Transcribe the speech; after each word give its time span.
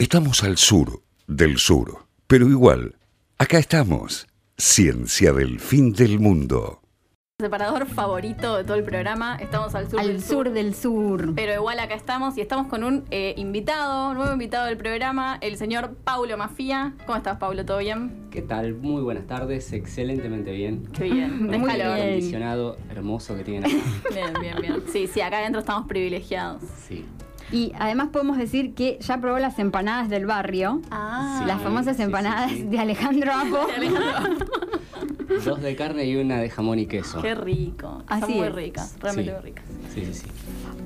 Estamos 0.00 0.42
al 0.44 0.56
sur 0.56 1.02
del 1.26 1.58
sur, 1.58 2.06
pero 2.26 2.48
igual, 2.48 2.96
acá 3.36 3.58
estamos. 3.58 4.26
Ciencia 4.56 5.32
del 5.34 5.60
fin 5.60 5.92
del 5.92 6.18
mundo. 6.18 6.80
Separador 7.38 7.86
favorito 7.86 8.56
de 8.56 8.64
todo 8.64 8.76
el 8.78 8.82
programa. 8.84 9.36
Estamos 9.36 9.74
al 9.74 9.90
sur 9.90 10.00
Al 10.00 10.06
del 10.08 10.22
sur 10.22 10.50
del 10.52 10.74
sur. 10.74 11.34
Pero 11.34 11.52
igual 11.52 11.78
acá 11.80 11.94
estamos 11.96 12.38
y 12.38 12.40
estamos 12.40 12.66
con 12.68 12.82
un 12.82 13.04
eh, 13.10 13.34
invitado, 13.36 14.14
nuevo 14.14 14.32
invitado 14.32 14.66
del 14.68 14.78
programa, 14.78 15.36
el 15.42 15.58
señor 15.58 15.94
Paulo 16.02 16.36
Mafía. 16.38 16.94
¿Cómo 17.04 17.18
estás, 17.18 17.36
Paulo? 17.38 17.66
¿Todo 17.66 17.78
bien? 17.78 18.28
¿Qué 18.30 18.40
tal? 18.40 18.74
Muy 18.76 19.02
buenas 19.02 19.26
tardes, 19.26 19.70
excelentemente 19.74 20.50
bien. 20.52 20.86
Qué 20.94 21.04
bien. 21.04 21.44
Muy 21.46 21.56
Este 21.56 21.66
Déjalo. 21.66 21.72
aire 21.72 21.94
bien. 21.94 22.08
acondicionado 22.08 22.76
hermoso 22.90 23.36
que 23.36 23.44
tienen 23.44 23.64
acá. 23.70 23.84
Bien, 24.14 24.32
bien, 24.40 24.56
bien. 24.62 24.82
Sí, 24.90 25.06
sí, 25.06 25.20
acá 25.20 25.40
adentro 25.40 25.60
estamos 25.60 25.86
privilegiados. 25.86 26.62
Sí. 26.88 27.04
Y 27.52 27.72
además 27.78 28.08
podemos 28.12 28.38
decir 28.38 28.74
que 28.74 28.98
ya 29.00 29.20
probó 29.20 29.38
las 29.38 29.58
empanadas 29.58 30.08
del 30.08 30.26
barrio. 30.26 30.80
Ah, 30.90 31.38
Sí. 31.40 31.46
las 31.46 31.60
famosas 31.62 31.96
sí, 31.96 32.02
sí, 32.02 32.06
empanadas 32.06 32.50
sí. 32.52 32.62
de 32.62 32.78
Alejandro 32.78 33.32
Apo. 33.32 33.66
Dos 35.44 35.60
de 35.62 35.76
carne 35.76 36.04
y 36.06 36.16
una 36.16 36.38
de 36.40 36.50
jamón 36.50 36.78
y 36.78 36.86
queso. 36.86 37.22
Qué 37.22 37.34
rico. 37.34 38.02
Así 38.06 38.20
Son 38.22 38.36
muy 38.36 38.46
es. 38.48 38.54
ricas, 38.54 38.96
realmente 39.00 39.30
Sí. 39.32 39.36
muy 39.36 39.44
ricas. 39.50 39.64
Sí, 39.94 40.04
sí, 40.06 40.14
sí. 40.14 40.26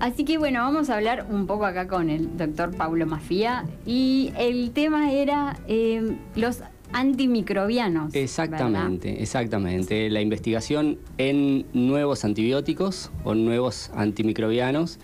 Así 0.00 0.24
que 0.24 0.38
bueno, 0.38 0.60
vamos 0.60 0.90
a 0.90 0.96
hablar 0.96 1.26
un 1.30 1.46
poco 1.46 1.64
acá 1.66 1.86
con 1.88 2.10
el 2.10 2.36
doctor 2.36 2.74
Paulo 2.76 3.06
Mafía. 3.06 3.64
Y 3.86 4.32
el 4.38 4.70
tema 4.72 5.12
era 5.12 5.58
eh, 5.68 6.16
los 6.36 6.60
antimicrobianos. 6.92 8.14
Exactamente, 8.14 9.22
exactamente. 9.22 10.08
La 10.10 10.20
investigación 10.20 10.98
en 11.18 11.66
nuevos 11.72 12.24
antibióticos 12.24 13.10
o 13.24 13.34
nuevos 13.34 13.90
antimicrobianos 13.94 14.98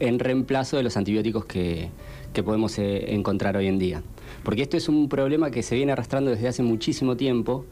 en 0.00 0.18
reemplazo 0.18 0.76
de 0.76 0.82
los 0.82 0.96
antibióticos 0.96 1.44
que, 1.44 1.90
que 2.32 2.42
podemos 2.42 2.78
eh, 2.78 3.14
encontrar 3.14 3.56
hoy 3.56 3.66
en 3.66 3.78
día. 3.78 4.02
Porque 4.42 4.62
esto 4.62 4.76
es 4.76 4.88
un 4.88 5.08
problema 5.08 5.50
que 5.50 5.62
se 5.62 5.74
viene 5.74 5.92
arrastrando 5.92 6.30
desde 6.30 6.48
hace 6.48 6.62
muchísimo 6.62 7.16
tiempo 7.16 7.64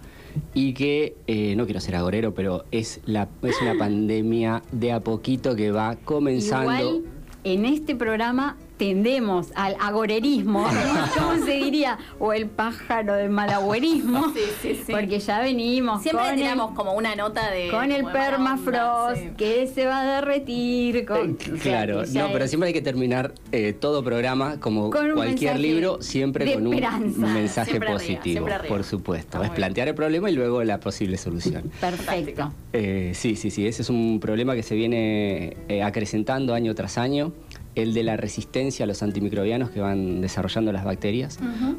y 0.54 0.74
que, 0.74 1.16
eh, 1.26 1.54
no 1.56 1.64
quiero 1.64 1.80
ser 1.80 1.96
agorero, 1.96 2.34
pero 2.34 2.64
es, 2.70 3.00
la, 3.04 3.28
es 3.42 3.60
una 3.60 3.74
pandemia 3.78 4.62
de 4.72 4.92
a 4.92 5.00
poquito 5.00 5.54
que 5.54 5.70
va 5.70 5.96
comenzando. 5.96 6.72
Igual 6.72 7.02
en 7.44 7.66
este 7.66 7.94
programa 7.94 8.56
tendemos 8.88 9.48
al 9.54 9.76
agorerismo, 9.80 10.66
¿cómo 11.18 11.44
se 11.44 11.52
diría? 11.52 11.98
O 12.18 12.32
el 12.32 12.46
pájaro 12.46 13.14
del 13.14 13.30
malagüerismo. 13.30 14.32
Sí, 14.34 14.40
sí, 14.60 14.80
sí. 14.86 14.92
Porque 14.92 15.18
ya 15.20 15.40
venimos 15.40 16.02
Siempre 16.02 16.26
con 16.26 16.36
tiramos 16.36 16.70
el, 16.70 16.76
como 16.76 16.92
una 16.92 17.16
nota 17.16 17.50
de. 17.50 17.70
con 17.70 17.90
el 17.90 18.04
onda, 18.04 18.12
permafrost 18.12 19.22
sí. 19.22 19.30
que 19.36 19.66
se 19.66 19.86
va 19.86 20.00
a 20.00 20.14
derretir. 20.16 21.06
Con, 21.06 21.30
Eh, 21.30 21.36
o 21.44 21.56
sea, 21.56 21.58
Claro, 21.62 22.02
no, 22.12 22.32
pero 22.32 22.46
siempre 22.46 22.68
hay 22.68 22.72
que 22.74 22.82
terminar 22.82 23.32
eh, 23.52 23.72
todo 23.72 24.04
programa, 24.04 24.60
como 24.60 24.90
cualquier 24.90 25.58
libro, 25.58 26.02
siempre 26.02 26.52
con 26.54 26.66
un 26.66 27.14
mensaje 27.34 27.72
Siempre 27.72 27.92
positivo, 27.92 28.46
arriba. 28.46 28.64
por 28.68 28.84
supuesto. 28.84 29.42
Es 29.42 29.50
plantear 29.50 29.88
el 29.88 29.94
problema 29.94 30.30
y 30.30 30.34
luego 30.34 30.62
la 30.64 30.78
posible 30.80 31.16
solución. 31.16 31.70
Perfecto. 31.80 32.52
Eh, 32.72 33.12
sí, 33.14 33.36
sí, 33.36 33.50
sí, 33.50 33.66
ese 33.66 33.82
es 33.82 33.90
un 33.90 34.20
problema 34.20 34.54
que 34.54 34.62
se 34.62 34.74
viene 34.74 35.56
eh, 35.68 35.82
acrecentando 35.82 36.54
año 36.54 36.74
tras 36.74 36.98
año, 36.98 37.32
el 37.74 37.92
de 37.94 38.02
la 38.04 38.16
resistencia 38.16 38.84
a 38.84 38.86
los 38.86 39.02
antimicrobianos 39.02 39.70
que 39.70 39.80
van 39.80 40.20
desarrollando 40.20 40.72
las 40.72 40.84
bacterias. 40.84 41.38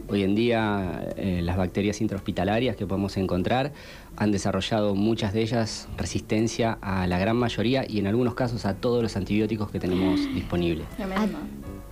Hoy 0.09 0.23
en 0.23 0.35
día 0.35 1.07
eh, 1.17 1.41
las 1.43 1.57
bacterias 1.57 2.01
intrahospitalarias 2.01 2.75
que 2.75 2.85
podemos 2.85 3.15
encontrar 3.17 3.71
han 4.17 4.31
desarrollado 4.31 4.95
muchas 4.95 5.33
de 5.33 5.41
ellas 5.41 5.87
resistencia 5.97 6.77
a 6.81 7.07
la 7.07 7.17
gran 7.19 7.37
mayoría 7.37 7.85
y 7.87 7.99
en 7.99 8.07
algunos 8.07 8.33
casos 8.33 8.65
a 8.65 8.75
todos 8.75 9.01
los 9.01 9.15
antibióticos 9.15 9.71
que 9.71 9.79
tenemos 9.79 10.19
disponibles. 10.35 10.85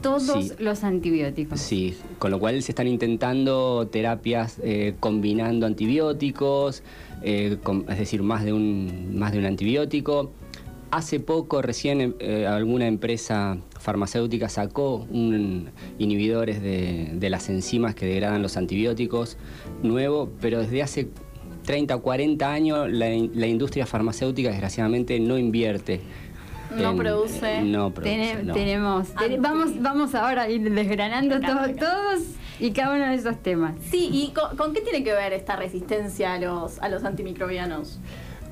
Todos 0.01 0.23
Sí. 0.23 0.51
los 0.59 0.83
antibióticos. 0.83 1.61
Sí, 1.61 1.95
con 2.19 2.29
lo 2.31 2.37
cual 2.39 2.61
se 2.61 2.73
están 2.73 2.87
intentando 2.87 3.87
terapias 3.89 4.59
eh, 4.61 4.95
combinando 4.99 5.65
antibióticos, 5.65 6.83
eh, 7.21 7.57
con- 7.63 7.85
es 7.89 7.97
decir, 7.99 8.21
más 8.21 8.43
de 8.43 8.51
un, 8.51 9.17
más 9.17 9.31
de 9.31 9.39
un 9.39 9.45
antibiótico. 9.45 10.33
Hace 10.95 11.19
poco, 11.19 11.63
recién, 11.63 12.15
eh, 12.19 12.45
alguna 12.45 12.85
empresa 12.85 13.57
farmacéutica 13.79 14.47
sacó 14.47 15.07
un 15.09 15.71
inhibidores 15.97 16.61
de, 16.61 17.09
de 17.13 17.29
las 17.31 17.49
enzimas 17.49 17.95
que 17.95 18.05
degradan 18.05 18.43
los 18.43 18.57
antibióticos 18.57 19.37
nuevo, 19.81 20.29
pero 20.39 20.59
desde 20.61 20.83
hace 20.83 21.07
30 21.65 21.95
o 21.95 22.01
40 22.03 22.47
años 22.51 22.91
la, 22.91 23.11
in- 23.11 23.31
la 23.33 23.47
industria 23.47 23.87
farmacéutica 23.87 24.51
desgraciadamente 24.51 25.19
no 25.19 25.39
invierte. 25.39 25.99
No 26.77 26.91
en- 26.91 26.97
produce. 26.97 27.61
No 27.63 27.91
produce, 27.91 28.15
Tene- 28.15 28.43
no. 28.43 28.53
Tenemos, 28.53 29.07
vamos, 29.39 29.81
vamos 29.81 30.13
ahora 30.13 30.43
a 30.43 30.49
ir 30.51 30.71
desgranando 30.71 31.39
todos 31.39 32.21
y 32.59 32.69
cada 32.69 32.93
uno 32.95 33.07
de 33.07 33.15
esos 33.15 33.41
temas. 33.41 33.75
Sí, 33.89 34.09
¿y 34.13 34.31
con, 34.31 34.55
con 34.55 34.73
qué 34.73 34.81
tiene 34.81 35.03
que 35.03 35.11
ver 35.13 35.33
esta 35.33 35.55
resistencia 35.55 36.33
a 36.35 36.39
los, 36.39 36.77
a 36.77 36.89
los 36.89 37.03
antimicrobianos? 37.03 37.99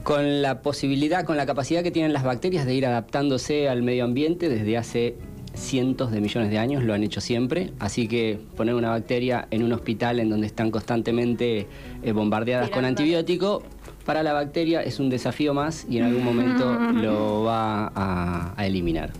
Con 0.04 0.42
la 0.42 0.62
posibilidad, 0.62 1.26
con 1.26 1.38
la 1.38 1.46
capacidad 1.46 1.84
que 1.84 1.92
tienen 1.92 2.14
las 2.14 2.24
bacterias 2.24 2.66
de 2.66 2.74
ir 2.74 2.86
adaptándose 2.86 3.70
al 3.70 3.84
medio 3.84 4.04
ambiente 4.04 4.50
desde 4.50 4.78
hace 4.78 5.16
cientos 5.54 6.12
de 6.12 6.22
millones 6.22 6.50
de 6.50 6.58
años, 6.58 6.84
lo 6.84 6.94
han 6.94 7.04
hecho 7.04 7.22
siempre, 7.22 7.72
así 7.80 8.08
que 8.08 8.40
poner 8.56 8.74
una 8.74 8.90
bacteria 8.90 9.48
en 9.52 9.64
un 9.64 9.74
hospital 9.74 10.20
en 10.20 10.30
donde 10.30 10.48
están 10.48 10.72
constantemente 10.72 11.68
eh, 12.04 12.12
bombardeadas 12.14 12.70
con 12.70 12.86
antibiótico, 12.86 13.64
para 14.06 14.24
la 14.24 14.34
bacteria 14.34 14.82
es 14.82 15.00
un 15.00 15.10
desafío 15.10 15.54
más 15.54 15.86
y 15.90 15.98
en 15.98 16.06
algún 16.06 16.24
momento 16.24 16.74
lo 16.94 17.44
va 17.44 17.92
a, 17.94 18.54
a 18.56 18.66
eliminar. 18.66 19.12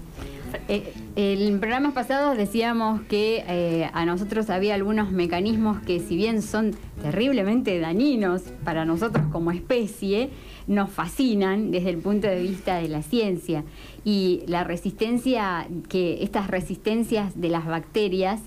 Eh, 0.68 0.94
en 1.16 1.60
programas 1.60 1.94
pasados 1.94 2.38
decíamos 2.38 3.02
que 3.02 3.44
eh, 3.48 3.90
a 3.94 4.06
nosotros 4.06 4.50
había 4.50 4.76
algunos 4.76 5.12
mecanismos 5.12 5.80
que 5.82 6.00
si 6.00 6.16
bien 6.16 6.42
son 6.42 6.76
terriblemente 7.02 7.80
dañinos 7.80 8.42
para 8.64 8.86
nosotros 8.86 9.26
como 9.32 9.52
especie, 9.52 10.30
nos 10.68 10.90
fascinan 10.90 11.72
desde 11.72 11.90
el 11.90 11.98
punto 11.98 12.28
de 12.28 12.42
vista 12.42 12.76
de 12.76 12.88
la 12.88 13.02
ciencia. 13.02 13.64
Y 14.04 14.44
la 14.48 14.64
resistencia, 14.64 15.68
que 15.90 16.24
estas 16.24 16.48
resistencias 16.48 17.40
de 17.40 17.50
las 17.50 17.66
bacterias 17.66 18.42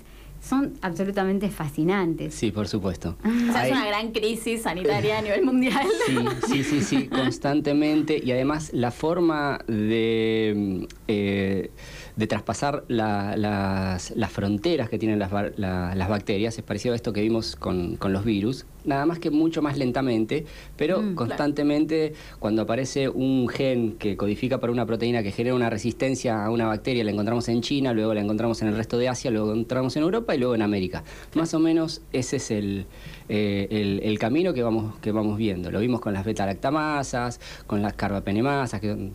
son 0.47 0.73
absolutamente 0.81 1.49
fascinantes. 1.49 2.33
Sí, 2.35 2.51
por 2.51 2.67
supuesto. 2.67 3.15
O 3.25 3.51
sea, 3.51 3.61
Hay- 3.61 3.71
es 3.71 3.77
una 3.77 3.87
gran 3.87 4.11
crisis 4.11 4.61
sanitaria 4.63 5.19
a 5.19 5.21
nivel 5.21 5.43
mundial. 5.43 5.85
Sí, 6.05 6.15
sí, 6.47 6.63
sí, 6.63 6.81
sí, 6.81 7.07
constantemente. 7.21 8.21
Y 8.23 8.31
además 8.31 8.71
la 8.73 8.91
forma 8.91 9.59
de, 9.67 10.53
mm, 10.55 10.83
eh, 11.07 11.71
de 12.15 12.27
traspasar 12.27 12.83
la- 12.87 13.35
las, 13.35 14.11
las 14.11 14.31
fronteras 14.31 14.89
que 14.89 14.97
tienen 14.97 15.19
las, 15.19 15.31
la- 15.57 15.93
las 15.95 16.09
bacterias 16.09 16.57
es 16.57 16.63
parecido 16.63 16.93
a 16.93 16.95
esto 16.95 17.11
que 17.11 17.21
vimos 17.21 17.55
con, 17.55 17.97
con 17.97 18.13
los 18.13 18.23
virus, 18.23 18.65
nada 18.85 19.05
más 19.05 19.19
que 19.19 19.31
mucho 19.31 19.61
más 19.61 19.77
lentamente, 19.77 20.45
pero 20.77 21.01
Mm. 21.01 21.15
constantemente 21.15 22.13
cuando 22.39 22.61
aparece 22.61 23.09
un 23.09 23.47
gen 23.49 23.93
que 23.97 24.15
codifica 24.15 24.59
para 24.59 24.71
una 24.71 24.85
proteína 24.85 25.23
que 25.23 25.31
genera 25.31 25.55
una 25.55 25.69
resistencia 25.69 26.45
a 26.45 26.49
una 26.51 26.67
bacteria, 26.67 27.03
la 27.03 27.11
encontramos 27.11 27.49
en 27.49 27.61
China, 27.61 27.93
luego 27.93 28.13
la 28.13 28.21
encontramos 28.21 28.61
en 28.61 28.69
el 28.69 28.77
resto 28.77 28.97
de 28.97 29.09
Asia, 29.09 29.29
luego 29.31 29.47
la 29.47 29.53
encontramos 29.53 29.95
en 29.97 30.03
Europa 30.03 30.35
y 30.35 30.37
luego 30.37 30.55
en 30.55 30.61
América. 30.61 31.03
Más 31.33 31.53
o 31.53 31.59
menos 31.59 32.01
ese 32.13 32.37
es 32.37 32.51
el, 32.51 32.85
eh, 33.27 33.67
el, 33.71 33.99
el 34.03 34.19
camino 34.19 34.53
que 34.53 34.63
vamos, 34.63 34.97
que 34.99 35.11
vamos 35.11 35.37
viendo. 35.37 35.71
Lo 35.71 35.79
vimos 35.79 35.99
con 35.99 36.13
las 36.13 36.23
beta-lactamasas, 36.25 37.39
con 37.67 37.81
las 37.81 37.93
carbapenemasas, 37.93 38.79
que 38.79 39.09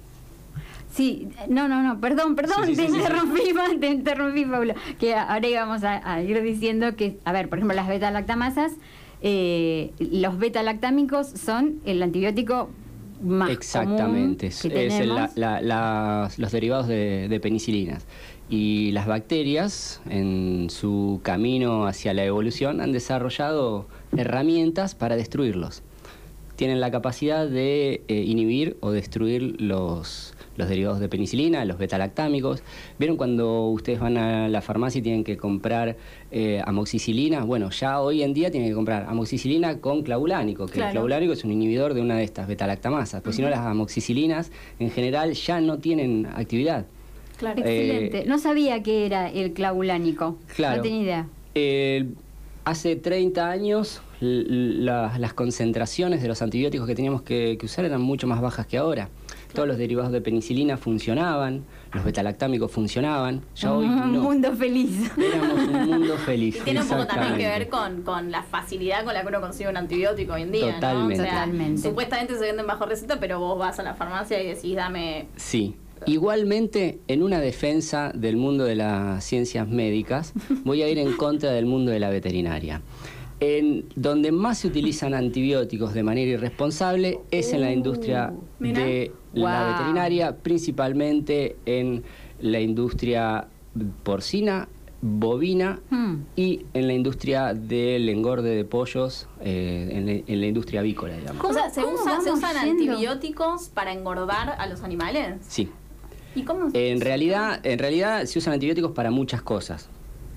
Sí, 0.93 1.29
no, 1.49 1.69
no, 1.69 1.83
no, 1.83 2.01
perdón, 2.01 2.35
perdón, 2.35 2.65
Sí, 2.67 2.75
sí, 2.75 2.83
te 2.83 2.89
sí, 2.91 2.97
interrumpí, 2.99 3.53
Ma, 3.55 3.65
te 3.81 3.87
interrumpí, 3.91 4.45
Pablo. 4.45 4.75
Que 4.99 5.15
ahora 5.15 5.47
íbamos 5.49 5.85
a, 5.85 6.13
a 6.13 6.23
ir 6.23 6.43
diciendo 6.43 6.97
que, 6.97 7.19
a 7.25 7.33
ver, 7.33 7.49
por 7.49 7.59
ejemplo, 7.59 7.77
las 7.77 7.87
beta-lactamasas, 7.89 8.73
eh, 9.23 9.93
los 9.99 10.39
beta-lactámicos 10.39 11.29
son 11.29 11.77
el 11.85 12.03
antibiótico 12.03 12.71
más 13.23 13.51
Exactamente, 13.51 14.49
común 14.51 14.73
que 14.73 14.87
es 14.87 14.95
el- 15.01 15.15
la- 15.15 15.61
la- 15.61 16.31
los 16.39 16.53
derivados 16.53 16.89
de, 16.89 17.29
de 17.29 17.41
penicilinas. 17.41 18.07
Y 18.49 18.91
las 18.91 19.07
bacterias, 19.07 20.01
en 20.11 20.71
su 20.71 21.21
camino 21.23 21.87
hacia 21.87 22.15
la 22.15 22.25
evolución, 22.25 22.81
han 22.81 22.91
desarrollado 22.93 23.87
herramientas 24.17 24.97
para 24.97 25.17
destruirlos. 25.17 25.83
Tienen 26.57 26.81
la 26.81 26.91
capacidad 26.91 27.47
de 27.47 28.03
eh, 28.09 28.25
inhibir 28.27 28.77
o 28.81 28.91
destruir 28.91 29.61
los, 29.61 30.35
los 30.61 30.69
derivados 30.69 31.01
de 31.01 31.09
penicilina, 31.09 31.65
los 31.65 31.79
betalactámicos. 31.79 32.63
¿Vieron 32.99 33.17
cuando 33.17 33.67
ustedes 33.71 33.99
van 33.99 34.17
a 34.17 34.49
la 34.49 34.61
farmacia 34.63 35.01
y 35.01 35.03
tienen 35.03 35.25
que 35.25 35.37
comprar 35.37 35.97
eh, 36.31 36.63
amoxicilina? 36.65 37.43
Bueno, 37.45 37.71
ya 37.71 38.01
hoy 38.01 38.23
en 38.23 38.33
día 38.33 38.51
tienen 38.53 38.69
que 38.69 38.75
comprar 38.77 39.07
amoxicilina 39.09 39.79
con 39.81 40.03
clavulánico, 40.03 40.67
que 40.67 40.75
Claro. 40.75 40.89
el 40.89 40.93
clavulánico 40.93 41.33
es 41.33 41.43
un 41.45 41.51
inhibidor 41.53 41.95
de 41.95 42.01
una 42.03 42.17
de 42.17 42.25
estas 42.25 42.47
betalactamasas, 42.47 43.23
pues 43.23 43.35
si 43.37 43.43
no 43.43 43.49
las 43.51 43.61
amoxicilinas 43.61 44.53
en 44.79 44.91
general 44.91 45.33
ya 45.33 45.61
no 45.61 45.79
tienen 45.79 46.27
actividad. 46.27 46.87
Claro. 47.39 47.59
Excelente. 47.61 48.19
eh, 48.21 48.25
no 48.27 48.39
sabía 48.39 48.83
que 48.83 49.07
era 49.07 49.29
el 49.31 49.53
clavulánico. 49.55 50.37
Claro. 50.55 50.77
No 50.77 50.83
tenía 50.83 51.03
idea. 51.03 51.27
Eh, 51.55 52.05
hace 52.65 52.97
30 52.97 53.51
años 53.51 54.03
la- 54.21 55.17
las 55.19 55.33
concentraciones 55.33 56.21
de 56.21 56.29
los 56.29 56.43
antibióticos 56.43 56.87
que 56.87 56.95
teníamos 56.95 57.23
que, 57.23 57.57
que 57.59 57.65
usar 57.67 57.87
eran 57.87 58.03
mucho 58.03 58.27
más 58.27 58.41
bajas 58.43 58.67
que 58.67 58.77
ahora. 58.77 59.09
Todos 59.53 59.69
los 59.69 59.79
derivados 59.79 60.13
de 60.13 60.21
penicilina 60.21 60.77
funcionaban, 60.77 61.65
los 61.93 62.05
betalactámicos 62.05 62.71
funcionaban, 62.71 63.43
ya 63.55 63.73
hoy 63.73 63.87
un 63.87 64.13
no. 64.13 64.21
mundo 64.23 64.53
feliz. 64.53 65.11
Éramos 65.19 65.69
un 65.69 65.87
mundo 65.87 66.17
feliz. 66.25 66.57
Y 66.57 66.61
tiene 66.61 66.83
un 66.83 66.89
poco 66.89 67.07
también 67.07 67.37
que 67.37 67.47
ver 67.47 67.69
con, 67.69 68.03
con 68.03 68.31
la 68.31 68.43
facilidad 68.43 69.05
con 69.05 69.15
la 69.15 69.23
que 69.23 69.29
uno 69.29 69.41
consigue 69.41 69.69
un 69.69 69.77
antibiótico 69.77 70.35
hoy 70.35 70.43
en 70.43 70.53
día, 70.53 70.75
Totalmente. 70.75 71.17
¿no? 71.17 71.23
O 71.23 71.27
sea, 71.27 71.35
Totalmente. 71.45 71.83
supuestamente 71.83 72.35
se 72.35 72.41
venden 72.41 72.67
bajo 72.67 72.87
receta, 72.87 73.19
pero 73.21 73.41
vos 73.41 73.59
vas 73.59 73.79
a 73.79 73.83
la 73.83 73.95
farmacia 73.95 74.43
y 74.43 74.47
decís, 74.47 74.77
dame... 74.77 75.27
Sí. 75.37 75.77
Igualmente, 76.07 76.99
en 77.09 77.23
una 77.23 77.41
defensa 77.41 78.11
del 78.15 78.37
mundo 78.39 78.65
de 78.65 78.75
las 78.75 79.23
ciencias 79.23 79.69
médicas, 79.69 80.33
voy 80.65 80.83
a 80.83 80.89
ir 80.89 80.99
en 80.99 81.13
contra 81.13 81.51
del 81.51 81.67
mundo 81.67 81.91
de 81.91 82.01
la 82.01 82.09
veterinaria. 82.09 82.81
En 83.41 83.87
donde 83.97 84.33
más 84.33 84.59
se 84.59 84.69
utilizan 84.69 85.15
antibióticos 85.15 85.95
de 85.95 86.03
manera 86.03 86.31
irresponsable 86.33 87.21
es 87.31 87.53
en 87.55 87.63
la 87.63 87.73
industria 87.73 88.33
mira. 88.59 88.85
de 88.85 89.13
la 89.33 89.65
Wow. 89.65 89.73
veterinaria, 89.73 90.37
principalmente 90.37 91.57
en 91.65 92.03
la 92.41 92.61
industria 92.61 93.49
porcina, 94.03 94.69
bovina 95.03 95.81
Hmm. 95.89 96.17
y 96.37 96.67
en 96.75 96.87
la 96.87 96.93
industria 96.93 97.55
del 97.55 98.09
engorde 98.11 98.55
de 98.55 98.65
pollos, 98.67 99.27
eh, 99.41 99.89
en, 99.93 100.05
la, 100.07 100.13
en 100.13 100.41
la 100.41 100.47
industria 100.47 100.81
avícola, 100.81 101.17
digamos. 101.17 101.43
o 101.43 101.53
sea, 101.55 101.71
¿se, 101.71 101.81
cómo 101.81 101.95
usa- 101.95 102.21
¿se 102.21 102.29
vamos 102.31 102.39
usan 102.45 102.67
yendo? 102.67 102.93
antibióticos 102.93 103.69
para 103.71 103.93
engordar 103.95 104.57
a 104.59 104.67
los 104.67 104.83
animales? 104.83 105.37
Sí. 105.49 105.71
¿Y 106.35 106.43
cómo? 106.43 106.69
En 106.75 107.01
realidad, 107.01 107.65
en 107.65 107.79
realidad 107.79 108.25
se 108.27 108.39
usan 108.39 108.53
antibióticos 108.55 108.93
para 108.93 109.11
muchas 109.11 109.41
cosas. 109.43 109.89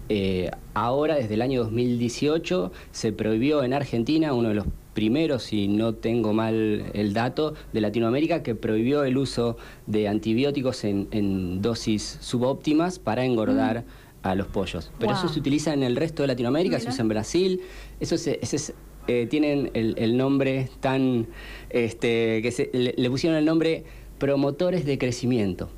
Eh, 0.10 0.52
ahora, 0.74 1.16
desde 1.16 1.34
el 1.36 1.42
año 1.42 1.62
2018, 1.64 2.72
se 2.92 3.12
prohibió 3.14 3.64
en 3.64 3.74
Argentina, 3.74 4.34
uno 4.34 4.50
de 4.50 4.56
los 4.56 4.66
primeros, 4.94 5.44
si 5.44 5.68
no 5.68 5.94
tengo 5.96 6.34
mal 6.34 6.86
el 6.94 7.14
dato, 7.14 7.56
de 7.74 7.82
Latinoamérica, 7.82 8.44
que 8.44 8.54
prohibió 8.54 9.04
el 9.06 9.18
uso 9.18 9.58
de 9.88 10.08
antibióticos 10.08 10.84
en, 10.84 11.08
en 11.12 11.62
dosis 11.62 12.18
subóptimas 12.22 13.00
para 13.00 13.26
engordar 13.26 13.86
a 14.22 14.36
los 14.36 14.48
pollos. 14.48 14.92
Pero 15.00 15.14
Wow. 15.14 15.20
eso 15.26 15.34
se 15.34 15.40
utiliza 15.40 15.74
en 15.74 15.84
el 15.84 15.96
resto 15.96 16.22
de 16.24 16.28
Latinoamérica, 16.28 16.80
se 16.80 16.90
usa 16.90 17.02
en 17.02 17.08
Brasil, 17.10 17.62
eso 18.00 18.18
se- 18.18 18.40
ese 18.42 18.56
es, 18.58 18.74
eh, 19.08 19.28
tienen 19.30 19.72
el, 19.74 19.96
el 19.98 20.16
nombre 20.16 20.70
tan, 20.80 21.28
este, 21.72 22.42
que 22.42 22.52
se- 22.52 22.70
le, 22.74 22.94
le 22.96 23.10
pusieron 23.10 23.38
el 23.38 23.46
nombre 23.46 23.84
promotores 24.20 24.86
de 24.86 24.98
crecimiento. 24.98 25.70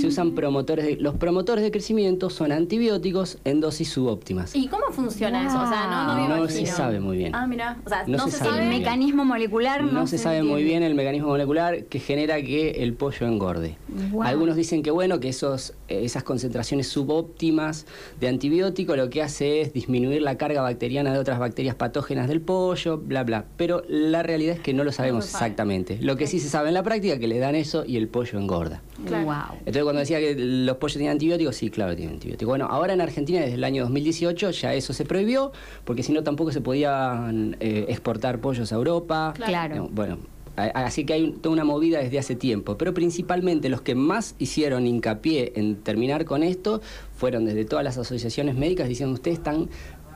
Se 0.00 0.06
usan 0.06 0.32
promotores 0.34 0.84
de, 0.86 0.96
los 0.96 1.14
promotores 1.16 1.62
de 1.64 1.70
crecimiento 1.70 2.30
son 2.30 2.52
antibióticos 2.52 3.38
en 3.44 3.60
dosis 3.60 3.90
subóptimas. 3.90 4.54
¿Y 4.56 4.68
cómo 4.68 4.86
funciona 4.90 5.46
eso? 5.46 5.60
O 5.60 5.68
sea, 5.68 5.86
no, 5.90 6.06
no 6.06 6.14
me 6.22 6.28
No 6.28 6.36
imagino. 6.38 6.48
se 6.48 6.66
sabe 6.66 7.00
muy 7.00 7.16
bien. 7.18 7.34
Ah, 7.34 7.46
mira. 7.46 7.78
O 7.84 7.88
sea, 7.88 8.04
No 8.06 8.16
no, 8.18 8.24
se 8.26 8.32
se, 8.32 8.38
sabe. 8.38 8.50
El 8.50 8.54
muy 8.64 8.68
bien. 8.70 8.80
mecanismo 8.82 9.24
molecular 9.24 9.82
no, 9.84 9.92
no 9.92 10.06
se 10.06 10.18
sabe 10.18 10.42
muy 10.42 10.64
bien 10.64 10.82
el 10.82 10.94
mecanismo 10.94 11.28
molecular 11.28 11.84
que 11.84 11.98
genera 11.98 12.40
que 12.42 12.82
el 12.82 12.94
pollo 12.94 13.26
engorde. 13.26 13.76
Wow. 14.12 14.22
Algunos 14.22 14.56
dicen 14.56 14.82
que 14.82 14.90
bueno, 14.90 15.20
que 15.20 15.28
esos, 15.28 15.74
esas 15.88 16.22
concentraciones 16.22 16.88
subóptimas 16.88 17.86
de 18.20 18.28
antibiótico 18.28 18.96
lo 18.96 19.10
que 19.10 19.22
hace 19.22 19.60
es 19.60 19.72
disminuir 19.72 20.22
la 20.22 20.36
carga 20.36 20.62
bacteriana 20.62 21.12
de 21.12 21.18
otras 21.18 21.38
bacterias 21.38 21.74
patógenas 21.74 22.28
del 22.28 22.40
pollo, 22.40 22.98
bla 22.98 23.24
bla. 23.24 23.44
Pero 23.56 23.82
la 23.88 24.22
realidad 24.22 24.56
es 24.56 24.60
que 24.60 24.74
no 24.74 24.84
lo 24.84 24.92
sabemos 24.92 25.24
exactamente. 25.24 25.98
Lo 26.00 26.16
que 26.16 26.26
sí 26.26 26.40
se 26.40 26.48
sabe 26.48 26.68
en 26.68 26.74
la 26.74 26.82
práctica 26.82 27.14
es 27.14 27.20
que 27.20 27.28
le 27.28 27.38
dan 27.38 27.54
eso 27.54 27.84
y 27.86 27.96
el 27.96 28.08
pollo 28.08 28.38
engorda. 28.38 28.82
Claro. 29.04 29.24
Wow. 29.24 29.58
Entonces 29.60 29.82
cuando 29.82 30.00
decía 30.00 30.18
que 30.18 30.34
los 30.36 30.76
pollos 30.76 30.96
tienen 30.96 31.12
antibióticos, 31.12 31.56
sí, 31.56 31.70
claro, 31.70 31.94
tienen 31.94 32.14
antibióticos. 32.14 32.48
Bueno, 32.48 32.66
ahora 32.70 32.92
en 32.92 33.00
Argentina 33.00 33.40
desde 33.40 33.54
el 33.54 33.64
año 33.64 33.82
2018 33.82 34.50
ya 34.50 34.74
eso 34.74 34.92
se 34.92 35.04
prohibió, 35.04 35.52
porque 35.84 36.02
si 36.02 36.12
no 36.12 36.22
tampoco 36.22 36.52
se 36.52 36.60
podían 36.60 37.56
eh, 37.60 37.86
exportar 37.88 38.40
pollos 38.40 38.72
a 38.72 38.74
Europa. 38.74 39.34
Claro. 39.36 39.76
No, 39.76 39.88
Bueno, 39.88 40.18
así 40.56 41.04
que 41.04 41.12
hay 41.12 41.30
toda 41.32 41.52
una 41.52 41.64
movida 41.64 41.98
desde 41.98 42.18
hace 42.18 42.34
tiempo, 42.34 42.76
pero 42.78 42.94
principalmente 42.94 43.68
los 43.68 43.82
que 43.82 43.94
más 43.94 44.34
hicieron 44.38 44.86
hincapié 44.86 45.52
en 45.56 45.76
terminar 45.76 46.24
con 46.24 46.42
esto 46.42 46.80
fueron 47.16 47.44
desde 47.44 47.64
todas 47.64 47.84
las 47.84 47.98
asociaciones 47.98 48.56
médicas 48.56 48.88
diciendo 48.88 49.14
ustedes 49.14 49.38
están 49.38 49.68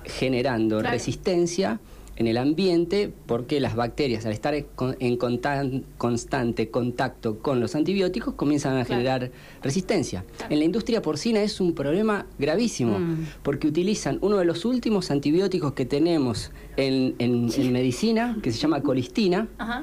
generando 0.05 0.79
Claro. 0.81 0.93
resistencia 0.95 1.79
en 2.17 2.27
el 2.27 2.37
ambiente 2.37 3.11
porque 3.27 3.61
las 3.61 3.75
bacterias 3.77 4.27
al 4.27 4.33
estar 4.33 4.55
en 4.55 5.17
constante 5.97 6.69
contacto 6.71 7.39
con 7.39 7.61
los 7.61 7.75
antibióticos 7.75 8.35
comienzan 8.35 8.73
a 8.77 8.85
Claro. 8.85 8.99
generar 9.01 9.31
resistencia. 9.63 10.25
En 10.51 10.59
la 10.59 10.65
industria 10.67 11.01
porcina 11.01 11.41
es 11.43 11.61
un 11.61 11.75
problema 11.75 12.27
gravísimo 12.39 12.99
Mm. 12.99 13.27
porque 13.43 13.69
utilizan 13.69 14.19
uno 14.21 14.37
de 14.37 14.45
los 14.45 14.65
últimos 14.67 15.11
antibióticos 15.11 15.73
que 15.73 15.87
tenemos 15.87 16.51
en, 16.77 17.15
en- 17.19 17.49
en 17.57 17.73
medicina 17.73 18.37
que 18.43 18.53
se 18.53 18.59
llama 18.59 18.83
colistina 18.83 19.49
Ajá. 19.57 19.83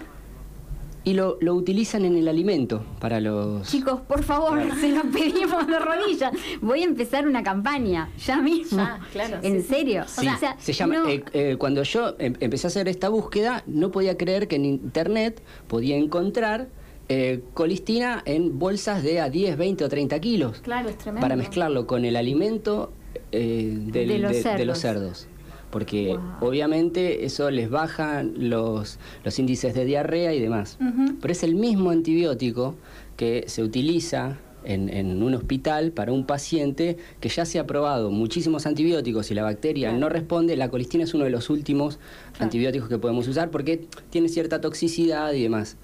Y 1.08 1.14
lo, 1.14 1.38
lo 1.40 1.54
utilizan 1.54 2.04
en 2.04 2.18
el 2.18 2.28
alimento 2.28 2.84
para 3.00 3.22
los... 3.22 3.66
Chicos, 3.66 4.02
por 4.02 4.24
favor, 4.24 4.60
se 4.82 4.90
lo 4.92 5.04
pedimos 5.04 5.66
de 5.66 5.80
rodillas. 5.80 6.34
Voy 6.60 6.82
a 6.82 6.84
empezar 6.84 7.26
una 7.26 7.44
campaña, 7.44 8.10
ya 8.26 8.42
mismo. 8.42 8.80
Ya, 8.80 9.00
claro, 9.14 9.38
En 9.42 9.62
sí, 9.62 9.68
serio. 9.70 10.04
Sí, 10.06 10.28
O 10.28 10.38
sea, 10.38 10.58
se 10.60 10.74
llama. 10.74 10.96
no- 10.96 11.08
eh, 11.08 11.24
eh, 11.32 11.56
cuando 11.58 11.84
yo 11.84 12.16
em- 12.20 12.36
empecé 12.42 12.68
a 12.68 12.70
hacer 12.70 12.90
esta 12.90 13.08
búsqueda, 13.08 13.64
no 13.68 13.90
podía 13.90 14.18
creer 14.18 14.50
que 14.50 14.58
en 14.58 14.66
internet 14.66 15.42
podía 15.70 15.96
encontrar 15.96 16.68
eh, 17.08 17.42
colistina 17.54 18.22
en 18.26 18.60
bolsas 18.60 19.02
de 19.02 19.22
a 19.22 19.30
10, 19.30 19.56
20 19.58 19.86
o 19.86 19.88
30 19.88 20.20
kilos. 20.20 20.60
Claro, 20.60 20.90
es 20.90 20.98
tremendo. 20.98 21.22
Para 21.24 21.38
mezclarlo 21.38 21.88
con 21.88 22.04
el 22.04 22.18
alimento 22.18 22.92
eh, 23.32 23.78
del- 23.80 24.10
De 24.10 24.20
los 24.20 24.32
de, 24.32 24.38
de 24.40 24.44
cerdos. 24.44 24.66
los 24.68 24.78
cerdos. 24.80 25.28
Porque 25.72 26.16
Wow. 26.40 26.50
obviamente 26.50 27.26
eso 27.26 27.52
les 27.52 27.70
baja 27.70 28.24
los, 28.24 29.00
los 29.24 29.40
índices 29.40 29.74
de 29.74 29.86
diarrea 29.86 30.34
y 30.34 30.40
demás. 30.40 30.78
Pero 31.22 31.32
es 31.32 31.44
el 31.44 31.56
mismo 31.56 31.90
antibiótico 31.90 32.76
que 33.18 33.44
se 33.48 33.64
utiliza 33.64 34.38
en, 34.64 34.90
en 34.90 35.22
un 35.24 35.34
hospital 35.34 35.92
para 35.92 36.12
un 36.12 36.26
paciente 36.26 36.98
que 37.20 37.30
ya 37.30 37.46
se 37.46 37.58
ha 37.60 37.66
probado 37.68 38.12
muchísimos 38.12 38.66
antibióticos 38.66 39.30
y 39.32 39.34
la 39.34 39.44
bacteria 39.44 39.90
Claro. 39.90 40.00
no 40.00 40.10
responde. 40.10 40.56
La 40.58 40.70
colistina 40.70 41.04
es 41.04 41.14
uno 41.14 41.24
de 41.26 41.30
los 41.32 41.50
últimos 41.50 41.98
Claro. 42.32 42.44
antibióticos 42.46 42.90
que 42.90 42.98
podemos 42.98 43.28
usar 43.28 43.50
porque 43.50 43.86
tiene 44.10 44.30
cierta 44.30 44.60
toxicidad 44.62 45.32
y 45.34 45.44
demás. 45.44 45.78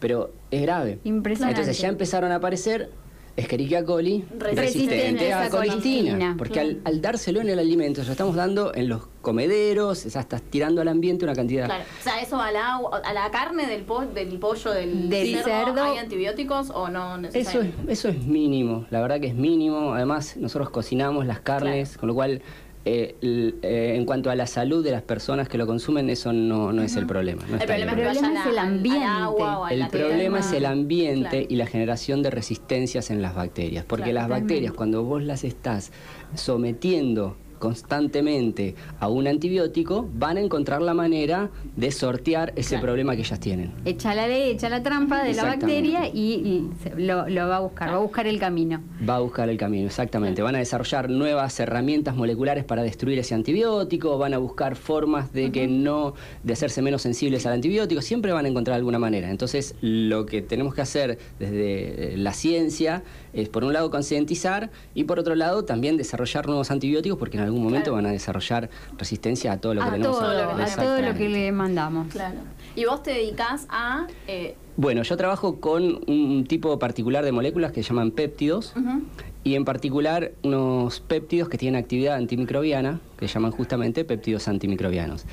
Pero 0.00 0.32
es 0.50 0.62
grave. 0.62 0.98
Impresionante. 1.04 1.60
Entonces 1.60 1.80
ya 1.80 1.88
empezaron 1.88 2.30
a 2.32 2.36
aparecer 2.36 2.90
Escherichia 3.36 3.84
coli 3.84 4.24
Resistente 4.38 4.60
resistente 4.60 5.32
a 5.32 5.42
a 5.44 5.50
colistina. 5.50 5.80
colistina. 5.80 6.34
Porque 6.38 6.60
al, 6.60 6.80
al 6.84 7.00
dárselo 7.00 7.40
en 7.40 7.48
el 7.48 7.58
alimento, 7.58 8.02
lo 8.04 8.12
estamos 8.12 8.36
dando 8.36 8.72
en 8.74 8.88
los 8.88 9.08
comederos, 9.22 10.04
ya 10.04 10.20
estás 10.20 10.40
tirando 10.42 10.80
al 10.80 10.88
ambiente 10.88 11.24
una 11.24 11.34
cantidad. 11.34 11.64
Claro. 11.66 11.84
O 12.00 12.02
sea, 12.02 12.20
eso 12.20 12.40
a 12.40 12.52
la, 12.52 12.74
agua- 12.76 13.02
a 13.04 13.12
la 13.12 13.30
carne 13.32 13.66
del, 13.66 13.82
po- 13.82 14.04
del 14.06 14.38
pollo, 14.38 14.70
del, 14.70 15.08
Del 15.08 15.36
cerdo. 15.42 15.82
¿hay 15.82 15.98
antibióticos 15.98 16.70
o 16.70 16.88
no 16.88 17.14
Eso 17.14 17.20
necesariamente? 17.22 17.82
es, 17.92 17.98
eso 17.98 18.08
es 18.08 18.22
mínimo, 18.24 18.86
la 18.90 19.00
verdad 19.00 19.20
que 19.20 19.26
es 19.28 19.34
mínimo. 19.34 19.94
Además, 19.94 20.36
nosotros 20.36 20.70
cocinamos 20.70 21.26
las 21.26 21.40
carnes, 21.40 21.88
Claro. 21.88 22.00
con 22.00 22.06
lo 22.08 22.14
cual, 22.14 22.42
eh, 22.86 23.14
eh, 23.22 23.94
en 23.96 24.04
cuanto 24.04 24.30
a 24.30 24.34
la 24.34 24.46
salud 24.46 24.84
de 24.84 24.90
las 24.90 25.02
personas 25.02 25.48
que 25.48 25.56
lo 25.56 25.66
consumen, 25.66 26.10
eso 26.10 26.32
no, 26.32 26.72
no 26.72 26.82
es 26.82 26.96
el 26.96 27.06
problema. 27.06 27.42
no 27.48 27.56
El 27.56 27.64
problema 27.66 27.92
es 27.92 28.18
que 28.42 28.50
el 28.50 28.58
ambiente. 28.58 29.04
al 29.04 29.22
agua 29.22 29.58
o 29.60 29.64
a 29.64 29.72
El 29.72 29.78
la 29.80 29.88
problema 29.88 30.38
tierra. 30.38 30.38
es 30.40 30.52
el 30.52 30.66
ambiente 30.66 31.28
Claro. 31.30 31.46
y 31.48 31.56
la 31.56 31.66
generación 31.66 32.22
de 32.22 32.30
resistencias 32.30 33.10
en 33.10 33.22
las 33.22 33.34
bacterias, 33.34 33.84
porque 33.86 34.10
Claro, 34.10 34.28
las 34.28 34.40
bacterias 34.40 34.72
cuando 34.72 35.02
vos 35.02 35.22
las 35.22 35.44
estás 35.44 35.92
sometiendo 36.34 37.36
constantemente 37.64 38.74
a 39.00 39.08
un 39.08 39.26
antibiótico, 39.26 40.08
van 40.14 40.36
a 40.36 40.40
encontrar 40.40 40.82
la 40.82 40.94
manera 40.94 41.50
de 41.76 41.90
sortear 41.90 42.52
ese 42.56 42.70
Claro. 42.70 42.86
problema 42.86 43.14
que 43.14 43.22
ellas 43.22 43.40
tienen. 43.40 43.72
Echa 43.84 44.14
la 44.14 44.26
ley, 44.26 44.50
echa 44.50 44.68
la 44.68 44.82
trampa 44.82 45.22
de 45.22 45.32
la 45.34 45.44
bacteria 45.44 46.06
y, 46.08 46.68
lo, 46.96 47.28
lo 47.28 47.48
va 47.48 47.56
a 47.56 47.60
buscar, 47.60 47.90
va 47.90 47.94
a 47.96 47.98
buscar 47.98 48.26
el 48.26 48.38
camino. 48.38 48.82
Va 49.08 49.16
a 49.16 49.20
buscar 49.20 49.48
el 49.48 49.56
camino, 49.56 49.86
exactamente. 49.86 50.42
Van 50.42 50.54
a 50.56 50.58
desarrollar 50.58 51.08
nuevas 51.10 51.58
herramientas 51.60 52.16
moleculares 52.16 52.64
para 52.64 52.82
destruir 52.82 53.18
ese 53.18 53.34
antibiótico, 53.34 54.18
van 54.18 54.34
a 54.34 54.38
buscar 54.38 54.76
formas 54.76 55.32
de 55.32 55.52
que 55.52 55.66
no, 55.68 56.14
de 56.42 56.52
hacerse 56.52 56.82
menos 56.82 57.02
sensibles 57.02 57.46
al 57.46 57.54
antibiótico, 57.54 58.02
siempre 58.02 58.32
van 58.32 58.44
a 58.44 58.48
encontrar 58.48 58.76
alguna 58.76 58.98
manera. 58.98 59.30
Entonces, 59.30 59.74
lo 59.80 60.26
que 60.26 60.42
tenemos 60.42 60.74
que 60.74 60.82
hacer 60.82 61.18
desde 61.38 62.16
la 62.16 62.32
ciencia 62.32 63.02
es, 63.34 63.48
por 63.48 63.64
un 63.64 63.72
lado, 63.72 63.90
concientizar 63.90 64.70
y, 64.94 65.04
por 65.04 65.18
otro 65.18 65.34
lado, 65.34 65.64
también 65.64 65.96
desarrollar 65.96 66.46
nuevos 66.46 66.70
antibióticos, 66.70 67.18
porque 67.18 67.36
en 67.36 67.42
algún 67.44 67.62
momento 67.62 67.84
Claro. 67.90 67.96
van 67.96 68.06
a 68.06 68.10
desarrollar 68.12 68.70
resistencia 68.96 69.52
a 69.52 69.58
todo 69.60 69.74
lo 69.74 69.82
que 69.82 69.88
A 69.88 69.92
tenemos. 69.92 70.18
todo, 70.18 70.32
lo 70.32 70.56
que 70.56 70.62
a 70.62 70.76
todo 70.76 71.00
lo 71.02 71.14
que 71.14 71.28
le 71.28 71.52
mandamos. 71.52 72.08
Claro. 72.12 72.38
Y 72.76 72.84
vos 72.84 73.02
te 73.02 73.10
dedicas 73.12 73.66
a... 73.68 74.06
eh, 74.26 74.56
Bueno, 74.76 75.02
yo 75.02 75.16
trabajo 75.16 75.60
con 75.60 76.00
un 76.08 76.44
tipo 76.48 76.78
particular 76.78 77.24
de 77.24 77.32
moléculas 77.32 77.72
que 77.72 77.82
se 77.82 77.88
llaman 77.90 78.10
péptidos. 78.10 78.72
ujú. 78.76 79.02
Y 79.44 79.56
en 79.56 79.66
particular 79.66 80.32
unos 80.42 81.00
péptidos 81.00 81.50
que 81.50 81.58
tienen 81.58 81.78
actividad 81.78 82.14
antimicrobiana, 82.16 83.00
que 83.18 83.28
se 83.28 83.34
llaman 83.34 83.50
justamente 83.50 84.02
péptidos 84.04 84.48
antimicrobianos. 84.48 85.26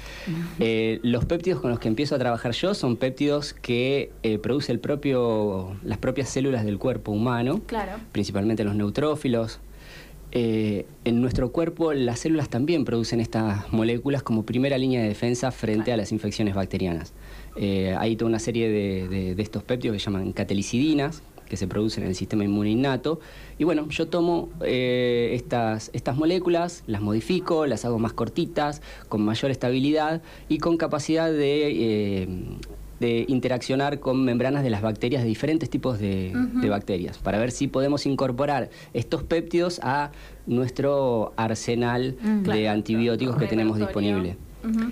Eh, 0.59 0.99
los 1.01 1.23
péptidos 1.23 1.61
con 1.61 1.69
los 1.71 1.79
que 1.79 1.87
empiezo 1.87 2.15
a 2.15 2.19
trabajar 2.19 2.51
yo 2.51 2.73
son 2.73 2.97
péptidos 2.97 3.53
que 3.53 4.11
eh, 4.23 4.37
produce 4.37 4.73
el 4.73 4.79
propio, 4.79 5.77
las 5.83 5.97
propias 5.97 6.27
células 6.27 6.65
del 6.65 6.77
cuerpo 6.77 7.13
humano, 7.13 7.61
Claro. 7.65 7.93
principalmente 8.11 8.65
los 8.65 8.75
neutrófilos. 8.75 9.59
Eh, 10.33 10.85
en 11.03 11.21
nuestro 11.21 11.51
cuerpo 11.51 11.91
las 11.91 12.19
células 12.19 12.47
también 12.47 12.85
producen 12.85 13.19
estas 13.19 13.71
moléculas 13.73 14.23
como 14.23 14.43
primera 14.45 14.77
línea 14.77 15.01
de 15.01 15.09
defensa 15.09 15.51
frente 15.51 15.91
a 15.91 15.97
las 15.97 16.11
infecciones 16.13 16.53
bacterianas. 16.55 17.13
Eh, 17.57 17.93
hay 17.99 18.15
toda 18.15 18.29
una 18.29 18.39
serie 18.39 18.69
de, 18.69 19.07
de- 19.09 19.35
de 19.35 19.43
estos 19.43 19.61
péptidos 19.63 19.95
que 19.95 19.99
se 19.99 20.05
llaman 20.05 20.31
catelicidinas, 20.31 21.21
que 21.51 21.57
se 21.57 21.67
producen 21.67 22.03
en 22.03 22.09
el 22.09 22.15
sistema 22.15 22.45
inmune 22.45 22.69
innato. 22.69 23.19
Y 23.59 23.65
bueno, 23.65 23.89
yo 23.89 24.07
tomo 24.07 24.47
eh, 24.63 25.31
estas, 25.33 25.89
estas 25.91 26.15
moléculas, 26.15 26.83
las 26.87 27.01
modifico, 27.01 27.65
las 27.65 27.83
hago 27.83 27.99
más 27.99 28.13
cortitas, 28.13 28.81
con 29.09 29.21
mayor 29.21 29.51
estabilidad 29.51 30.21
y 30.47 30.59
con 30.59 30.77
capacidad 30.77 31.29
de, 31.29 32.21
eh, 32.23 32.27
de 33.01 33.25
interaccionar 33.27 33.99
con 33.99 34.23
membranas 34.23 34.63
de 34.63 34.69
las 34.69 34.81
bacterias, 34.81 35.23
de 35.23 35.27
diferentes 35.27 35.69
tipos 35.69 35.99
de, 35.99 36.31
de 36.61 36.69
bacterias, 36.69 37.17
para 37.17 37.37
ver 37.37 37.51
si 37.51 37.67
podemos 37.67 38.05
incorporar 38.05 38.69
estos 38.93 39.23
péptidos 39.23 39.81
a 39.83 40.11
nuestro 40.47 41.33
arsenal 41.35 42.15
de 42.15 42.43
Claro, 42.43 42.69
antibióticos 42.69 43.35
que 43.35 43.47
tenemos 43.47 43.77
disponible. 43.77 44.37
Ujú. 44.63 44.91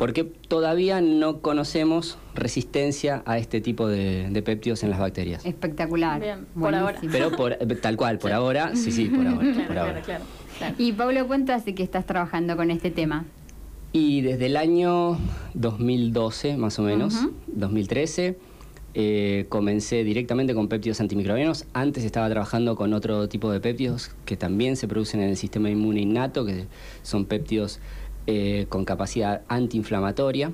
Porque 0.00 0.24
todavía 0.24 1.02
no 1.02 1.42
conocemos 1.42 2.16
resistencia 2.34 3.22
a 3.26 3.36
este 3.36 3.60
tipo 3.60 3.86
de, 3.86 4.30
de 4.30 4.40
péptidos 4.40 4.82
en 4.82 4.88
las 4.88 4.98
bacterias. 4.98 5.44
Espectacular. 5.44 6.18
Bien, 6.18 6.46
por 6.58 6.74
ahora. 6.74 6.98
Pero 7.12 7.30
por, 7.32 7.54
tal 7.82 7.98
cual, 7.98 8.18
por 8.18 8.32
ahora, 8.32 8.74
sí, 8.74 8.92
sí, 8.92 9.10
por 9.10 9.26
ahora. 9.26 9.40
Claro, 9.40 9.56
por 9.56 9.66
claro, 9.66 9.80
ahora. 9.88 10.00
claro, 10.00 10.24
claro. 10.56 10.74
Y 10.78 10.92
Pablo, 10.92 11.26
¿cuánto 11.26 11.52
hace 11.52 11.74
que 11.74 11.82
estás 11.82 12.06
trabajando 12.06 12.56
con 12.56 12.70
este 12.70 12.90
tema? 12.90 13.26
Y 13.92 14.22
desde 14.22 14.46
el 14.46 14.56
año 14.56 15.18
2012, 15.52 16.56
más 16.56 16.78
o 16.78 16.82
menos, 16.82 17.16
Ujú. 17.16 17.34
2013, 17.48 18.38
eh, 18.94 19.44
comencé 19.50 20.02
directamente 20.02 20.54
con 20.54 20.68
péptidos 20.68 21.02
antimicrobianos. 21.02 21.66
Antes 21.74 22.04
estaba 22.04 22.30
trabajando 22.30 22.74
con 22.74 22.94
otro 22.94 23.28
tipo 23.28 23.52
de 23.52 23.60
péptidos 23.60 24.12
que 24.24 24.38
también 24.38 24.76
se 24.76 24.88
producen 24.88 25.20
en 25.20 25.28
el 25.28 25.36
sistema 25.36 25.68
inmune 25.68 26.00
innato, 26.00 26.46
que 26.46 26.68
son 27.02 27.26
péptidos 27.26 27.80
eh, 28.26 28.66
con 28.68 28.84
capacidad 28.84 29.42
antiinflamatoria. 29.48 30.52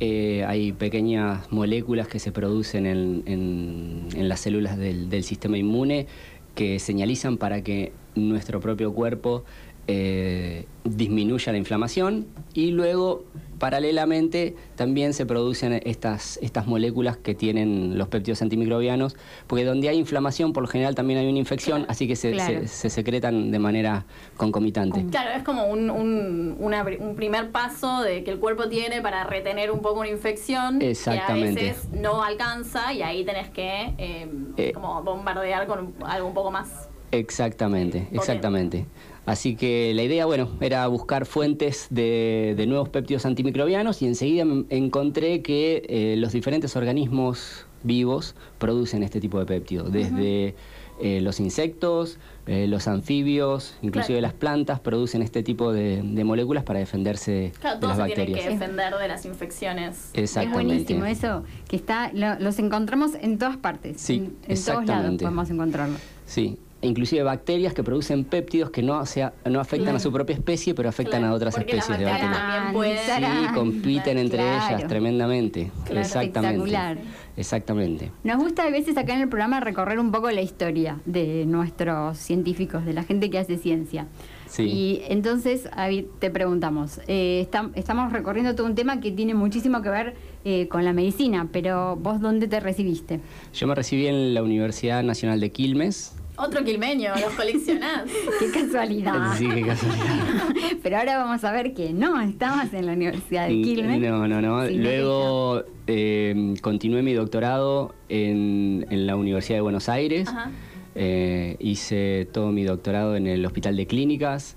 Eh, 0.00 0.44
hay 0.46 0.72
pequeñas 0.72 1.50
moléculas 1.52 2.08
que 2.08 2.18
se 2.18 2.32
producen 2.32 2.86
en, 2.86 3.22
en- 3.26 4.06
en 4.14 4.28
las 4.28 4.40
células 4.40 4.78
del, 4.78 5.10
del 5.10 5.24
sistema 5.24 5.58
inmune 5.58 6.06
que 6.54 6.78
señalizan 6.78 7.36
para 7.36 7.62
que 7.62 7.92
nuestro 8.14 8.60
propio 8.60 8.92
cuerpo 8.92 9.44
eh, 9.86 10.66
disminuya 10.84 11.52
la 11.52 11.58
inflamación 11.58 12.26
y 12.54 12.70
luego 12.70 13.24
paralelamente 13.58 14.56
también 14.74 15.12
se 15.12 15.26
producen 15.26 15.80
estas, 15.84 16.38
estas 16.40 16.66
moléculas 16.66 17.16
que 17.18 17.34
tienen 17.34 17.98
los 17.98 18.08
péptidos 18.08 18.40
antimicrobianos 18.42 19.16
porque 19.46 19.64
donde 19.64 19.88
hay 19.90 19.98
inflamación 19.98 20.52
por 20.54 20.62
lo 20.62 20.68
general 20.68 20.94
también 20.94 21.18
hay 21.20 21.28
una 21.28 21.38
infección 21.38 21.84
así 21.88 22.08
que 22.08 22.16
se, 22.16 22.32
Claro. 22.32 22.60
se- 22.62 22.68
se 22.68 22.90
secretan 22.90 23.50
de 23.50 23.58
manera 23.58 24.06
concomitante. 24.38 25.04
Claro, 25.10 25.30
es 25.36 25.42
como 25.42 25.66
un, 25.66 25.90
un, 25.90 26.56
una 26.58 26.82
pri- 26.84 26.96
un 26.98 27.14
primer 27.14 27.50
paso 27.50 28.00
de 28.02 28.24
que 28.24 28.30
el 28.30 28.38
cuerpo 28.38 28.68
tiene 28.68 29.02
para 29.02 29.24
retener 29.24 29.70
un 29.70 29.80
poco 29.80 30.00
una 30.00 30.08
infección 30.08 30.80
Exactamente. 30.80 31.60
que 31.60 31.70
a 31.70 31.72
veces 31.74 31.88
no 31.92 32.22
alcanza 32.22 32.92
y 32.94 33.02
ahí 33.02 33.24
tenés 33.24 33.50
que 33.50 33.92
eh, 33.98 34.26
Eh. 34.56 34.72
como 34.72 35.02
bombardear 35.02 35.66
con 35.66 35.94
algo 36.06 36.28
un 36.28 36.34
poco 36.34 36.50
más 36.50 36.88
Exactamente, 37.12 37.98
Potente. 37.98 38.16
exactamente. 38.16 38.86
Así 39.30 39.54
que 39.54 39.92
la 39.94 40.02
idea, 40.02 40.26
bueno, 40.26 40.48
era 40.60 40.84
buscar 40.88 41.24
fuentes 41.24 41.86
de, 41.90 42.54
de 42.56 42.66
nuevos 42.66 42.88
péptidos 42.88 43.24
antimicrobianos 43.26 44.02
y 44.02 44.06
enseguida 44.06 44.44
encontré 44.70 45.40
que 45.40 45.84
eh, 45.88 46.16
los 46.18 46.32
diferentes 46.32 46.74
organismos 46.74 47.64
vivos 47.84 48.34
producen 48.58 49.04
este 49.04 49.20
tipo 49.20 49.38
de 49.38 49.46
péptidos, 49.46 49.92
desde 49.92 50.56
eh, 51.00 51.20
los 51.22 51.38
insectos, 51.38 52.18
eh, 52.48 52.66
los 52.66 52.88
anfibios, 52.88 53.76
inclusive 53.82 54.18
Claro. 54.18 54.22
las 54.22 54.32
plantas 54.34 54.80
producen 54.80 55.22
este 55.22 55.44
tipo 55.44 55.72
de, 55.72 56.02
de 56.02 56.24
moléculas 56.24 56.64
para 56.64 56.80
defenderse 56.80 57.52
Claro, 57.60 57.76
de 57.76 57.80
todos 57.82 57.96
las 57.98 58.08
se 58.08 58.14
tienen 58.14 58.32
bacterias. 58.34 58.58
que 58.58 58.58
defender 58.58 58.94
de 58.98 59.08
las 59.08 59.24
infecciones. 59.26 60.10
Es 60.12 60.22
Exactamente. 60.24 60.64
buenísimo 60.94 61.04
eso, 61.06 61.44
que 61.68 61.76
está, 61.76 62.10
lo- 62.12 62.38
los 62.40 62.58
encontramos 62.58 63.12
en 63.20 63.38
todas 63.38 63.56
partes. 63.56 64.00
Sí, 64.00 64.14
en, 64.16 64.22
en 64.24 64.30
todos 64.32 64.48
lados 64.48 64.80
exactamente. 64.82 65.24
podemos 65.24 65.50
encontrarlo. 65.50 65.96
Sí, 66.26 66.58
e 66.82 66.86
inclusive 66.88 67.22
bacterias 67.22 67.74
que 67.74 67.82
producen 67.82 68.24
péptidos 68.24 68.70
que 68.70 68.82
no, 68.82 69.04
sea, 69.04 69.32
no 69.44 69.60
afectan 69.60 69.84
Claro. 69.86 69.96
a 69.98 70.00
su 70.00 70.12
propia 70.12 70.34
especie, 70.34 70.74
pero 70.74 70.88
afectan 70.88 71.20
Claro, 71.20 71.34
a 71.34 71.36
otras 71.36 71.54
porque 71.54 71.76
las 71.76 71.84
especies 71.90 71.98
de 71.98 72.04
bacterias 72.10 72.72
pueden- 72.72 72.96
Sí, 72.98 73.54
compiten 73.54 74.18
entre 74.18 74.38
claro. 74.38 74.74
ellas 74.76 74.88
tremendamente. 74.88 75.70
Claro. 75.84 76.00
Exactamente. 76.00 76.56
Espectacular. 76.64 76.98
Exactamente. 77.36 78.10
Nos 78.24 78.36
gusta 78.38 78.64
a 78.64 78.70
veces 78.70 78.96
acá 78.96 79.14
en 79.14 79.20
el 79.22 79.28
programa 79.28 79.60
recorrer 79.60 79.98
un 79.98 80.10
poco 80.12 80.30
la 80.30 80.42
historia 80.42 81.00
de 81.06 81.44
nuestros 81.46 82.18
científicos, 82.18 82.84
de 82.84 82.92
la 82.92 83.02
gente 83.02 83.30
que 83.30 83.38
hace 83.38 83.56
ciencia. 83.56 84.06
Sí. 84.46 84.62
Y 84.64 85.02
entonces 85.08 85.68
ahí 85.74 86.08
te 86.18 86.30
preguntamos, 86.30 87.00
eh, 87.08 87.46
estam- 87.50 87.70
estamos 87.76 88.12
recorriendo 88.12 88.54
todo 88.54 88.66
un 88.66 88.74
tema 88.74 89.00
que 89.00 89.12
tiene 89.12 89.34
muchísimo 89.34 89.80
que 89.82 89.90
ver 89.90 90.14
eh, 90.44 90.68
con 90.68 90.86
la 90.86 90.94
medicina, 90.94 91.48
pero 91.52 91.96
vos 91.96 92.18
dónde 92.20 92.48
te 92.48 92.60
recibiste? 92.60 93.20
Yo 93.52 93.66
me 93.66 93.74
recibí 93.74 94.06
en 94.06 94.32
la 94.32 94.42
Universidad 94.42 95.02
Nacional 95.02 95.38
de 95.38 95.50
Quilmes. 95.52 96.16
Otro 96.40 96.64
quilmeño, 96.64 97.12
los 97.20 97.32
coleccionás. 97.36 98.04
Qué 98.38 98.50
casualidad. 98.50 99.34
Sí, 99.38 99.48
qué 99.48 99.62
casualidad. 99.62 100.44
pero 100.82 100.98
ahora 100.98 101.18
vamos 101.18 101.44
a 101.44 101.52
ver 101.52 101.74
que 101.74 101.92
no, 101.92 102.20
estabas 102.20 102.72
en 102.74 102.86
la 102.86 102.92
Universidad 102.92 103.48
de 103.48 103.60
Quilmes. 103.62 104.00
No, 104.00 104.26
no, 104.26 104.40
no. 104.40 104.64
Luego 104.68 105.62
eh, 105.86 106.54
continué 106.62 107.02
mi 107.02 107.12
doctorado 107.12 107.94
en, 108.08 108.86
en 108.90 109.06
la 109.06 109.16
Universidad 109.16 109.58
de 109.58 109.62
Buenos 109.62 109.88
Aires. 109.88 110.28
Ajá. 110.28 110.50
Eh, 110.94 111.56
hice 111.60 112.26
todo 112.32 112.50
mi 112.50 112.64
doctorado 112.64 113.16
en 113.16 113.26
el 113.26 113.44
Hospital 113.46 113.76
de 113.76 113.86
Clínicas, 113.86 114.56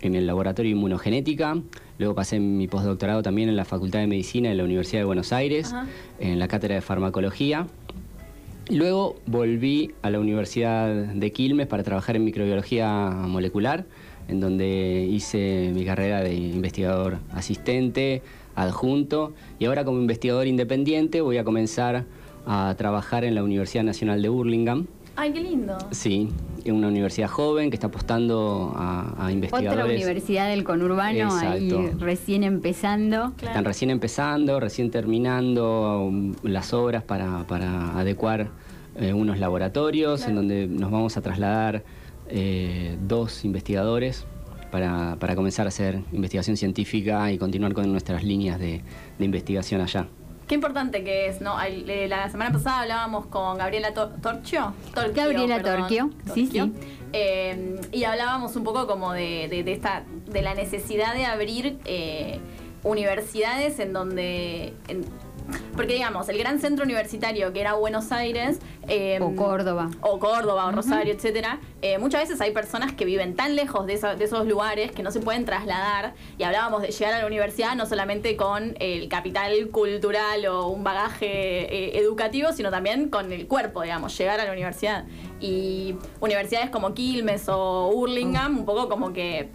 en 0.00 0.14
el 0.14 0.26
Laboratorio 0.26 0.70
de 0.70 0.76
Inmunogenética. 0.76 1.56
Luego 1.98 2.14
pasé 2.14 2.40
mi 2.40 2.66
postdoctorado 2.68 3.22
también 3.22 3.48
en 3.48 3.56
la 3.56 3.64
Facultad 3.64 4.00
de 4.00 4.06
Medicina 4.06 4.48
de 4.48 4.54
la 4.54 4.64
Universidad 4.64 5.02
de 5.02 5.04
Buenos 5.04 5.32
Aires, 5.32 5.72
Ajá. 5.72 5.86
en 6.18 6.38
la 6.38 6.48
Cátedra 6.48 6.74
de 6.76 6.80
Farmacología. 6.80 7.66
Luego 8.70 9.16
volví 9.26 9.92
a 10.00 10.08
la 10.08 10.18
Universidad 10.18 10.88
de 10.88 11.32
Quilmes 11.32 11.66
para 11.66 11.82
trabajar 11.82 12.16
en 12.16 12.24
microbiología 12.24 13.10
molecular, 13.10 13.84
en 14.26 14.40
donde 14.40 15.06
hice 15.10 15.70
mi 15.74 15.84
carrera 15.84 16.22
de 16.22 16.34
investigador 16.34 17.18
asistente, 17.30 18.22
adjunto, 18.54 19.34
y 19.58 19.66
ahora 19.66 19.84
como 19.84 20.00
investigador 20.00 20.46
independiente 20.46 21.20
voy 21.20 21.36
a 21.36 21.44
comenzar 21.44 22.06
a 22.46 22.74
trabajar 22.78 23.24
en 23.24 23.34
la 23.34 23.44
Universidad 23.44 23.84
Nacional 23.84 24.22
de 24.22 24.30
Burlingame. 24.30 24.86
Ay, 25.16 25.32
qué 25.32 25.40
lindo. 25.40 25.78
Sí, 25.92 26.28
es 26.64 26.72
una 26.72 26.88
universidad 26.88 27.28
joven 27.28 27.70
que 27.70 27.76
está 27.76 27.86
apostando 27.86 28.72
a, 28.74 29.26
a 29.26 29.30
investigadores. 29.32 29.72
Otra 29.84 29.94
universidad 29.94 30.48
del 30.48 30.64
conurbano, 30.64 31.34
ahí 31.36 31.68
Exacto. 31.70 31.98
recién 32.04 32.42
empezando. 32.42 33.32
Claro. 33.36 33.48
Están 33.48 33.64
recién 33.64 33.90
empezando, 33.90 34.58
recién 34.60 34.90
terminando 34.90 36.00
um, 36.04 36.34
las 36.42 36.72
obras 36.72 37.02
para, 37.04 37.46
para 37.46 37.98
adecuar 37.98 38.48
eh, 38.96 39.12
unos 39.12 39.38
laboratorios 39.38 40.20
Claro. 40.20 40.30
en 40.30 40.36
donde 40.36 40.66
nos 40.66 40.90
vamos 40.90 41.16
a 41.16 41.20
trasladar 41.22 41.84
eh, 42.28 42.96
dos 43.06 43.44
investigadores 43.44 44.26
para, 44.72 45.16
para 45.20 45.36
comenzar 45.36 45.66
a 45.66 45.68
hacer 45.68 46.00
investigación 46.12 46.56
científica 46.56 47.30
y 47.30 47.38
continuar 47.38 47.72
con 47.74 47.90
nuestras 47.92 48.24
líneas 48.24 48.58
de, 48.58 48.82
de 49.18 49.24
investigación 49.24 49.80
allá. 49.80 50.08
Qué 50.46 50.54
importante 50.54 51.02
que 51.04 51.26
es, 51.28 51.40
¿no? 51.40 51.56
Eh, 51.62 52.06
La 52.08 52.28
semana 52.30 52.52
pasada 52.52 52.80
hablábamos 52.82 53.26
con 53.26 53.56
Gabriela 53.58 53.94
Tor- 53.94 54.20
Torchio. 54.20 54.74
Torquio, 54.94 55.12
Gabriela 55.14 55.56
perdón. 55.56 55.78
Torquio, 55.80 56.10
sí, 56.34 56.46
sí. 56.46 56.72
Eh, 57.12 57.80
y 57.92 58.04
hablábamos 58.04 58.54
un 58.56 58.64
poco 58.64 58.86
como 58.86 59.12
de, 59.12 59.48
de- 59.48 59.62
de 59.64 59.72
esta, 59.72 60.04
de 60.26 60.42
la 60.42 60.54
necesidad 60.54 61.14
de 61.14 61.24
abrir 61.26 61.78
eh, 61.86 62.38
universidades 62.82 63.78
en 63.78 63.92
donde. 63.92 64.74
en- 64.88 65.04
porque 65.76 65.94
digamos, 65.94 66.28
el 66.28 66.38
gran 66.38 66.58
centro 66.60 66.84
universitario 66.84 67.52
que 67.52 67.60
era 67.60 67.74
Buenos 67.74 68.12
Aires. 68.12 68.58
eh, 68.88 69.18
O 69.20 69.34
Córdoba. 69.34 69.90
o 70.02 70.18
Córdoba 70.18 70.66
o 70.66 70.72
Rosario, 70.72 71.12
etcétera, 71.12 71.58
eh, 71.82 71.98
muchas 71.98 72.22
veces 72.22 72.40
hay 72.40 72.52
personas 72.52 72.92
que 72.92 73.04
viven 73.04 73.34
tan 73.34 73.56
lejos 73.56 73.86
de, 73.86 73.94
esa- 73.94 74.14
de 74.14 74.24
esos 74.24 74.46
lugares 74.46 74.92
que 74.92 75.02
no 75.02 75.10
se 75.10 75.20
pueden 75.20 75.44
trasladar. 75.44 76.14
Y 76.38 76.42
hablábamos 76.44 76.82
de 76.82 76.88
llegar 76.88 77.14
a 77.14 77.18
la 77.20 77.26
universidad 77.26 77.74
no 77.76 77.86
solamente 77.86 78.36
con 78.36 78.74
el 78.80 79.08
capital 79.08 79.68
cultural 79.70 80.46
o 80.46 80.68
un 80.68 80.84
bagaje 80.84 81.26
eh, 81.26 81.98
educativo, 81.98 82.52
sino 82.52 82.70
también 82.70 83.08
con 83.08 83.32
el 83.32 83.46
cuerpo, 83.46 83.82
digamos, 83.82 84.16
llegar 84.16 84.40
a 84.40 84.44
la 84.44 84.52
universidad. 84.52 85.04
Y 85.40 85.96
universidades 86.20 86.70
como 86.70 86.94
Quilmes 86.94 87.48
o 87.48 87.88
Hurlingham, 87.94 88.58
un 88.60 88.64
poco 88.64 88.88
como 88.88 89.12
que 89.12 89.48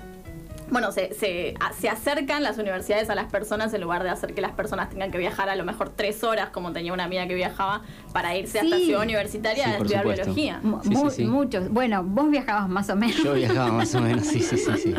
bueno, 0.71 0.91
se, 0.91 1.13
se, 1.13 1.53
a- 1.59 1.73
se 1.73 1.89
acercan 1.89 2.43
las 2.43 2.57
universidades 2.57 3.09
a 3.09 3.15
las 3.15 3.31
personas 3.31 3.73
en 3.73 3.81
lugar 3.81 4.03
de 4.03 4.09
hacer 4.09 4.33
que 4.33 4.41
las 4.41 4.51
personas 4.51 4.89
tengan 4.89 5.11
que 5.11 5.17
viajar 5.17 5.49
a 5.49 5.55
lo 5.55 5.63
mejor 5.65 5.89
tres 5.95 6.23
horas, 6.23 6.49
como 6.49 6.71
tenía 6.73 6.93
una 6.93 7.05
amiga 7.05 7.27
que 7.27 7.35
viajaba, 7.35 7.81
para 8.13 8.35
irse 8.37 8.59
hasta 8.59 8.77
Sí. 8.77 8.85
Ciudad 8.85 9.01
Universitaria 9.03 9.63
Sí, 9.65 9.69
a 9.69 9.73
estudiar 9.73 10.01
supuesto. 10.03 10.33
biología. 10.33 10.59
Sí, 10.83 10.89
sí, 10.89 10.95
mu- 10.95 11.09
sí. 11.11 11.23
Muchos. 11.25 11.69
Bueno, 11.69 12.03
vos 12.03 12.29
viajabas 12.31 12.69
más 12.69 12.89
o 12.89 12.95
menos. 12.95 13.17
Yo 13.23 13.33
viajaba 13.33 13.71
más 13.71 13.93
o 13.95 14.01
menos, 14.01 14.25
sí, 14.25 14.39
sí, 14.41 14.57
sí, 14.57 14.71
sí. 14.83 14.93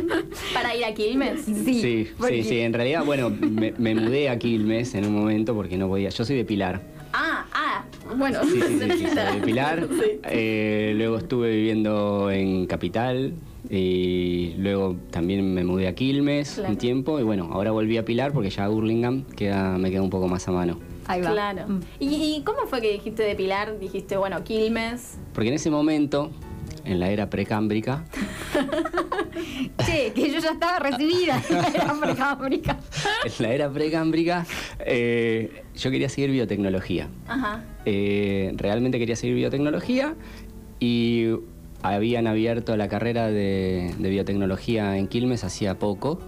Para 0.55 0.75
ir 0.75 0.85
a 0.85 0.95
Quilmes. 0.95 1.43
Sí, 1.45 1.55
Sí, 1.55 1.81
sí, 1.81 2.11
porque- 2.19 2.45
sí. 2.45 2.61
En 2.61 2.73
realidad, 2.73 3.05
bueno, 3.05 3.31
me, 3.31 3.73
me 3.79 3.95
mudé 3.95 4.29
a 4.29 4.39
Quilmes 4.39 4.95
en 4.95 5.07
un 5.07 5.15
momento 5.15 5.55
porque 5.55 5.77
no 5.77 5.89
podía. 5.89 6.11
Yo 6.11 6.25
soy 6.25 6.37
de 6.37 6.45
Pilar. 6.45 6.81
Ah, 7.13 7.45
ah, 7.53 7.85
bueno. 8.17 8.41
Sí, 8.45 8.61
sí, 8.61 8.79
sí, 8.81 8.91
sí, 8.99 9.07
soy 9.07 9.41
de 9.41 9.41
Pilar. 9.45 9.87
Sí. 9.91 10.21
Eh, 10.25 10.93
luego 10.97 11.19
estuve 11.19 11.51
viviendo 11.51 12.31
en 12.31 12.67
Capital 12.67 13.35
Y 13.71 14.55
luego 14.59 14.97
también 15.11 15.55
me 15.55 15.63
mudé 15.65 15.87
a 15.87 15.95
Quilmes 15.95 16.55
Claro. 16.55 16.71
un 16.71 16.77
tiempo 16.77 17.21
y 17.21 17.23
bueno, 17.23 17.51
ahora 17.53 17.71
volví 17.71 17.97
a 17.99 18.05
Pilar 18.05 18.33
porque 18.33 18.51
ya 18.51 18.67
Burlingame 18.67 19.25
queda, 19.37 19.79
me 19.79 19.91
queda 19.93 20.03
un 20.03 20.11
poco 20.11 20.27
más 20.27 20.49
a 20.49 20.53
mano. 20.53 20.81
Ahí 21.07 21.21
va. 21.23 21.31
Claro. 21.31 21.69
Mm. 21.69 21.81
¿Y, 22.01 22.07
y 22.39 22.43
cómo 22.45 22.67
fue 22.67 22.81
que 22.81 22.93
dijiste 22.93 23.23
de 23.23 23.37
Pilar? 23.37 23.79
Dijiste, 23.79 24.17
bueno, 24.17 24.43
Quilmes. 24.43 25.19
Porque 25.33 25.49
en 25.49 25.55
ese 25.55 25.71
momento, 25.71 26.31
en 26.85 26.99
la 26.99 27.11
era 27.11 27.31
precámbrica, 27.31 28.05
Che, 29.87 30.13
que 30.15 30.31
yo 30.31 30.39
ya 30.41 30.51
estaba 30.51 30.79
recibida 30.79 31.41
en 31.49 31.57
la 31.57 31.95
precámbrica. 32.01 32.79
en 33.25 33.33
la 33.39 33.53
era 33.55 33.71
precámbrica, 33.71 34.47
eh, 34.81 35.63
yo 35.77 35.91
quería 35.91 36.09
seguir 36.09 36.31
biotecnología. 36.31 37.09
Ajá. 37.29 37.65
Eh, 37.87 38.53
realmente 38.57 38.99
quería 38.99 39.17
seguir 39.17 39.37
biotecnología 39.37 40.15
y 40.81 41.29
habían 41.83 42.27
abierto 42.27 42.77
la 42.77 42.89
carrera 42.89 43.29
de, 43.29 43.95
de 43.99 44.11
biotecnología 44.11 44.97
en 44.97 45.07
Quilmes 45.09 45.45
hacía 45.45 45.79
poco. 45.79 46.21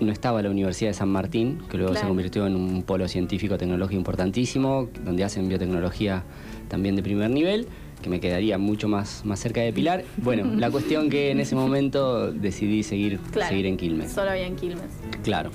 No 0.00 0.10
estaba 0.12 0.40
la 0.40 0.48
Universidad 0.50 0.90
de 0.90 0.94
San 0.94 1.10
Martín, 1.10 1.58
que 1.70 1.76
luego 1.76 1.94
se 1.94 2.06
convirtió 2.06 2.46
en 2.46 2.56
un 2.56 2.82
polo 2.84 3.06
científico 3.06 3.58
tecnológico 3.58 3.98
importantísimo, 3.98 4.88
donde 5.04 5.24
hacen 5.24 5.46
biotecnología 5.48 6.22
también 6.68 6.96
de 6.96 7.02
primer 7.02 7.28
nivel, 7.30 7.66
que 8.00 8.08
me 8.08 8.18
quedaría 8.18 8.56
mucho 8.56 8.88
más, 8.88 9.22
más 9.26 9.40
cerca 9.40 9.60
de 9.60 9.74
Pilar. 9.74 10.04
Bueno, 10.16 10.44
la 10.56 10.70
cuestión 10.70 11.10
que 11.10 11.30
en 11.32 11.38
ese 11.40 11.54
momento 11.54 12.32
decidí 12.32 12.82
seguir, 12.82 13.18
Claro. 13.30 13.50
seguir 13.50 13.66
en 13.66 13.76
Quilmes. 13.76 14.10
Solo 14.10 14.30
había 14.30 14.46
en 14.46 14.56
Quilmes. 14.56 14.86
Claro. 15.22 15.50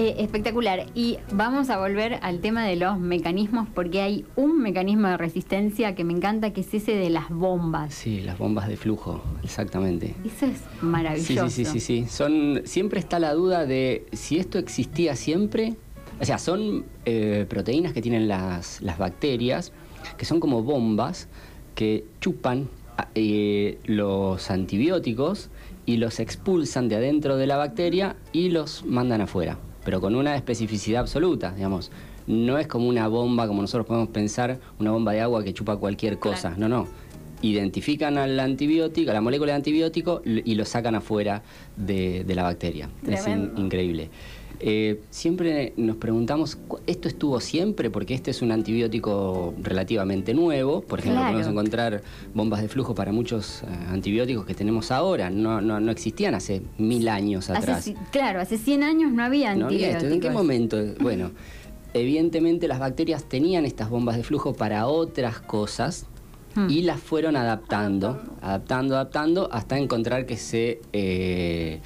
Eh, 0.00 0.14
espectacular. 0.22 0.86
Y 0.94 1.18
vamos 1.32 1.70
a 1.70 1.78
volver 1.78 2.20
al 2.22 2.38
tema 2.38 2.64
de 2.64 2.76
los 2.76 3.00
mecanismos, 3.00 3.66
porque 3.74 4.00
hay 4.00 4.24
un 4.36 4.62
mecanismo 4.62 5.08
de 5.08 5.16
resistencia 5.16 5.96
que 5.96 6.04
me 6.04 6.12
encanta, 6.12 6.52
que 6.52 6.60
es 6.60 6.72
ese 6.72 6.92
de 6.94 7.10
las 7.10 7.28
bombas. 7.30 7.94
Sí, 7.94 8.20
las 8.20 8.38
bombas 8.38 8.68
de 8.68 8.76
flujo, 8.76 9.20
exactamente. 9.42 10.14
Eso 10.24 10.46
es 10.46 10.58
Sí, 10.58 10.62
maravilloso. 10.82 11.48
sí, 11.50 11.64
sí, 11.64 11.72
sí, 11.72 11.80
sí. 11.80 12.06
Son, 12.08 12.62
siempre 12.64 13.00
está 13.00 13.18
la 13.18 13.34
duda 13.34 13.66
de 13.66 14.06
si 14.12 14.38
esto 14.38 14.58
existía 14.58 15.16
siempre. 15.16 15.74
O 16.20 16.24
sea, 16.24 16.38
son 16.38 16.84
eh, 17.04 17.44
proteínas 17.48 17.92
que 17.92 18.00
tienen 18.00 18.28
las, 18.28 18.80
las 18.80 18.98
bacterias, 18.98 19.72
que 20.16 20.24
son 20.24 20.38
como 20.38 20.62
bombas 20.62 21.26
que 21.74 22.04
chupan 22.20 22.68
a- 22.96 23.08
eh, 23.16 23.78
los 23.84 24.48
antibióticos 24.52 25.50
y 25.86 25.96
los 25.96 26.20
expulsan 26.20 26.88
de 26.88 26.94
adentro 26.96 27.36
de 27.36 27.48
la 27.48 27.56
bacteria 27.56 28.14
y 28.32 28.50
los 28.50 28.84
mandan 28.84 29.20
afuera, 29.22 29.58
pero 29.88 30.02
con 30.02 30.14
una 30.14 30.36
especificidad 30.36 31.00
absoluta, 31.00 31.54
digamos. 31.54 31.90
No 32.26 32.58
es 32.58 32.66
como 32.66 32.88
una 32.90 33.08
bomba, 33.08 33.48
como 33.48 33.62
nosotros 33.62 33.86
podemos 33.86 34.10
pensar, 34.10 34.58
una 34.78 34.90
bomba 34.90 35.12
de 35.12 35.22
agua 35.22 35.42
que 35.42 35.54
chupa 35.54 35.78
cualquier 35.78 36.18
cosa. 36.18 36.52
Claro. 36.54 36.68
No, 36.68 36.68
no 36.68 36.88
identifican 37.40 38.18
al 38.18 38.38
antibiótico, 38.38 39.10
a 39.10 39.14
la 39.14 39.22
molécula 39.22 39.52
de 39.52 39.56
antibiótico 39.56 40.20
y 40.26 40.54
lo 40.56 40.66
sacan 40.66 40.94
afuera 40.96 41.40
de, 41.76 42.22
de 42.24 42.34
la 42.34 42.42
bacteria. 42.42 42.90
Es 43.06 43.26
in- 43.28 43.52
increíble. 43.56 44.10
Eh, 44.60 45.00
siempre 45.10 45.72
nos 45.76 45.96
preguntamos, 45.96 46.56
¿cu- 46.56 46.80
¿esto 46.86 47.06
estuvo 47.08 47.38
siempre? 47.40 47.90
Porque 47.90 48.14
este 48.14 48.30
es 48.32 48.42
un 48.42 48.50
antibiótico 48.50 49.54
relativamente 49.62 50.34
nuevo. 50.34 50.80
Por 50.80 50.98
ejemplo, 50.98 51.20
Claro. 51.20 51.32
podemos 51.34 51.52
encontrar 51.52 52.02
bombas 52.34 52.60
de 52.62 52.68
flujo 52.68 52.94
para 52.94 53.12
muchos 53.12 53.62
eh, 53.62 53.66
antibióticos 53.90 54.44
que 54.46 54.54
tenemos 54.54 54.90
ahora. 54.90 55.30
No, 55.30 55.60
no, 55.60 55.78
no 55.78 55.92
existían 55.92 56.34
hace 56.34 56.62
mil 56.76 57.08
años 57.08 57.50
atrás. 57.50 57.90
claro, 58.10 58.40
hace 58.40 58.58
100 58.58 58.82
años 58.82 59.12
no 59.12 59.22
había 59.22 59.54
No 59.54 59.66
había 59.66 59.88
antibióticos. 59.90 60.02
esto. 60.02 60.14
¿En 60.14 60.20
qué 60.20 60.30
momento? 60.30 60.76
Bueno, 61.00 61.30
evidentemente 61.94 62.66
las 62.68 62.78
bacterias 62.80 63.24
tenían 63.28 63.64
estas 63.64 63.90
bombas 63.90 64.16
de 64.16 64.24
flujo 64.24 64.54
para 64.54 64.86
otras 64.88 65.38
cosas 65.40 66.06
Hmm. 66.54 66.68
y 66.70 66.82
las 66.82 66.98
fueron 66.98 67.36
adaptando, 67.36 68.20
adaptando, 68.40 68.94
adaptando, 68.96 69.48
hasta 69.52 69.78
encontrar 69.78 70.24
que 70.26 70.36
se 70.38 70.80
eh, 70.94 71.80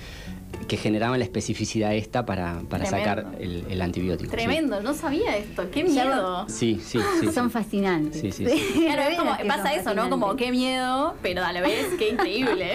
que 0.69 0.77
generaban 0.77 1.19
la 1.19 1.25
especificidad 1.25 1.95
esta 1.95 2.25
para, 2.25 2.61
para 2.69 2.87
sacar 2.87 3.37
el, 3.39 3.65
el 3.69 3.83
antibiótico. 3.83 4.31
sí. 4.31 4.37
Tremendo, 4.37 4.81
no 4.81 4.95
sabía 4.95 5.37
esto. 5.37 5.71
Qué 5.71 5.85
miedo. 5.85 6.49
Sí, 6.49 6.81
sí, 6.83 6.99
sí. 6.99 7.27
sí. 7.27 7.33
Son 7.33 7.51
fascinantes. 7.51 8.21
Sí, 8.21 8.33
sí, 8.33 8.47
sí. 8.75 8.81
Claro, 8.85 9.03
es 9.03 9.19
como, 9.19 9.31
pasa 9.49 9.75
eso, 9.75 9.95
¿no? 9.95 10.09
Como 10.09 10.37
qué 10.37 10.51
miedo, 10.51 11.15
pero 11.23 11.45
a 11.45 11.53
la 11.53 11.61
vez 11.61 11.87
qué 11.99 12.11
increíble. 12.11 12.73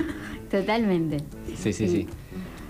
Totalmente. 0.50 1.18
Sí, 1.56 1.72
sí, 1.72 1.88
sí. 1.88 2.06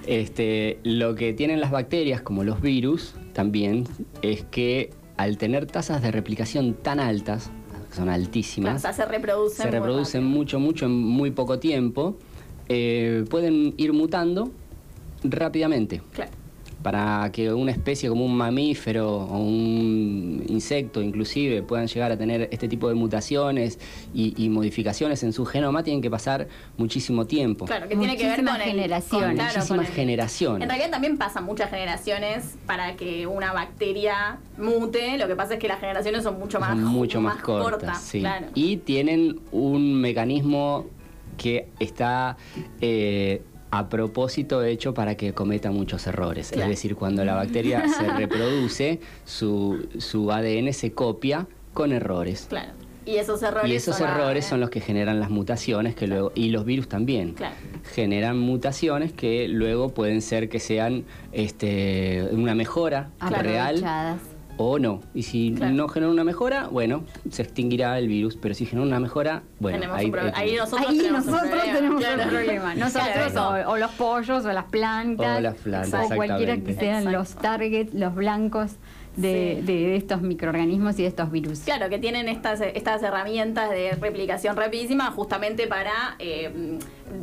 Este, 0.06 0.78
lo 0.84 1.14
que 1.14 1.32
tienen 1.32 1.60
las 1.60 1.70
bacterias, 1.70 2.22
como 2.22 2.44
los 2.44 2.60
virus, 2.60 3.14
también, 3.32 3.86
es 4.22 4.44
que 4.44 4.90
al 5.16 5.36
tener 5.36 5.66
tasas 5.66 6.00
de 6.02 6.10
replicación 6.10 6.74
tan 6.74 7.00
altas, 7.00 7.50
son 7.90 8.04
Claro, 8.04 8.22
altísimas, 8.22 8.76
o 8.76 8.78
sea, 8.78 8.92
se 8.92 9.06
reproducen. 9.06 10.04
se 10.06 10.20
mucho, 10.20 10.60
mucho 10.60 10.86
en 10.86 10.92
muy 10.92 11.30
poco 11.30 11.58
tiempo, 11.58 12.18
eh, 12.68 13.24
pueden 13.30 13.74
ir 13.76 13.92
mutando 13.92 14.50
rápidamente. 15.24 16.00
Claro. 16.12 16.30
Para 16.82 17.32
que 17.32 17.52
una 17.52 17.72
especie 17.72 18.08
como 18.08 18.24
un 18.24 18.36
mamífero 18.36 19.10
o 19.24 19.38
un 19.38 20.44
insecto 20.48 21.02
inclusive 21.02 21.62
puedan 21.62 21.88
llegar 21.88 22.12
a 22.12 22.16
tener 22.16 22.48
este 22.52 22.68
tipo 22.68 22.88
de 22.88 22.94
mutaciones 22.94 23.80
y, 24.14 24.34
y 24.40 24.48
modificaciones 24.50 25.24
en 25.24 25.32
su 25.32 25.44
genoma, 25.46 25.82
tienen 25.82 26.00
que 26.00 26.10
pasar 26.10 26.46
muchísimo 26.76 27.24
tiempo. 27.26 27.64
Claro, 27.64 27.88
que 27.88 27.96
tiene 27.96 28.16
que 28.16 28.28
ver 28.28 28.44
con 28.44 28.54
el- 28.54 28.62
generaciones. 28.62 29.26
con- 29.28 29.34
claro, 29.36 29.50
con 29.52 29.58
Muchísimas 29.62 29.88
el- 29.88 29.94
generaciones. 29.94 30.62
En 30.62 30.68
realidad 30.68 30.90
también 30.92 31.18
pasan 31.18 31.44
muchas 31.44 31.70
generaciones 31.70 32.56
para 32.66 32.94
que 32.94 33.26
una 33.26 33.52
bacteria 33.52 34.38
mute. 34.56 35.18
Lo 35.18 35.26
que 35.26 35.34
pasa 35.34 35.54
es 35.54 35.58
que 35.58 35.66
las 35.66 35.80
generaciones 35.80 36.22
son 36.22 36.38
mucho 36.38 36.60
más, 36.60 36.70
Son 36.70 36.84
mucho 36.84 37.20
más, 37.20 37.42
cortas, 37.42 38.00
sí. 38.00 38.20
Claro. 38.20 38.46
Y 38.54 38.76
tienen 38.76 39.40
un 39.50 39.94
mecanismo 40.00 40.86
que 41.36 41.68
está 41.78 42.36
eh, 42.80 43.42
a 43.70 43.88
propósito 43.88 44.62
hecho 44.62 44.94
para 44.94 45.16
que 45.16 45.32
cometa 45.32 45.70
muchos 45.70 46.06
errores. 46.06 46.50
Claro. 46.50 46.64
Es 46.70 46.76
decir, 46.78 46.96
cuando 46.96 47.24
la 47.24 47.34
bacteria 47.34 47.84
se 47.88 48.08
reproduce, 48.16 49.00
su, 49.24 49.88
su 49.98 50.30
ADN 50.32 50.72
se 50.72 50.92
copia 50.92 51.46
con 51.74 51.92
errores. 51.92 52.46
Claro. 52.48 52.72
Y 53.04 53.16
esos 53.18 53.40
errores. 53.42 53.70
Y 53.70 53.74
esos 53.76 53.96
son 53.98 54.08
errores 54.10 54.44
son 54.44 54.58
los 54.60 54.68
que 54.70 54.80
generan 54.80 55.20
las 55.20 55.30
mutaciones 55.30 55.94
que 55.94 56.08
luego 56.08 56.32
y 56.34 56.48
los 56.50 56.64
virus 56.64 56.88
también 56.88 57.34
Claro. 57.34 57.54
generan 57.94 58.36
mutaciones 58.36 59.12
que 59.12 59.46
luego 59.46 59.90
pueden 59.90 60.20
ser 60.22 60.48
que 60.48 60.58
sean 60.58 61.04
este, 61.30 62.28
una 62.32 62.56
mejora 62.56 63.10
real 63.20 63.76
Aprovechadas. 63.76 64.20
O 64.58 64.78
no. 64.78 65.02
Y 65.14 65.22
si 65.24 65.52
Claro. 65.56 65.74
no 65.74 65.88
genera 65.88 66.10
una 66.12 66.24
mejora, 66.24 66.68
bueno, 66.68 67.04
se 67.30 67.42
extinguirá 67.42 67.98
el 67.98 68.08
virus. 68.08 68.36
Pero 68.36 68.54
si 68.54 68.66
genera 68.66 68.86
una 68.86 69.00
mejora, 69.00 69.42
bueno, 69.60 69.78
Tenemos 69.78 69.98
ahí, 69.98 70.06
un 70.06 70.12
problema. 70.12 70.38
Ahí 70.38 70.54
nosotros 70.56 70.88
Ahí 70.88 70.98
tenemos 70.98 71.24
un 71.26 71.30
nosotros 71.32 71.50
problema, 71.50 71.74
tenemos 71.78 72.00
claro. 72.00 72.22
un 72.22 72.28
problema. 72.28 72.74
Nosotros 72.74 73.32
Claro, 73.32 73.68
o, 73.70 73.72
o 73.72 73.76
los 73.78 73.90
pollos 73.92 74.44
o 74.44 74.52
las 74.52 74.64
plantas. 74.64 75.38
O 75.38 75.40
las 75.40 75.54
plantas, 75.56 76.10
o 76.10 76.14
cualquiera 76.14 76.56
que 76.58 76.74
sean 76.74 76.98
Exacto. 77.04 77.18
los 77.18 77.34
targets, 77.36 77.94
los 77.94 78.14
blancos 78.14 78.72
de, 79.16 79.56
Sí. 79.60 79.66
de- 79.66 79.72
de 79.88 79.96
estos 79.96 80.20
microorganismos 80.22 80.98
y 80.98 81.02
de 81.02 81.08
estos 81.08 81.30
virus. 81.30 81.60
Claro, 81.60 81.88
que 81.88 81.98
tienen 81.98 82.28
estas, 82.28 82.60
estas 82.60 83.02
herramientas 83.02 83.70
de 83.70 83.92
replicación 83.92 84.56
rapidísima 84.56 85.10
justamente 85.10 85.66
para 85.66 86.16
eh, 86.18 86.78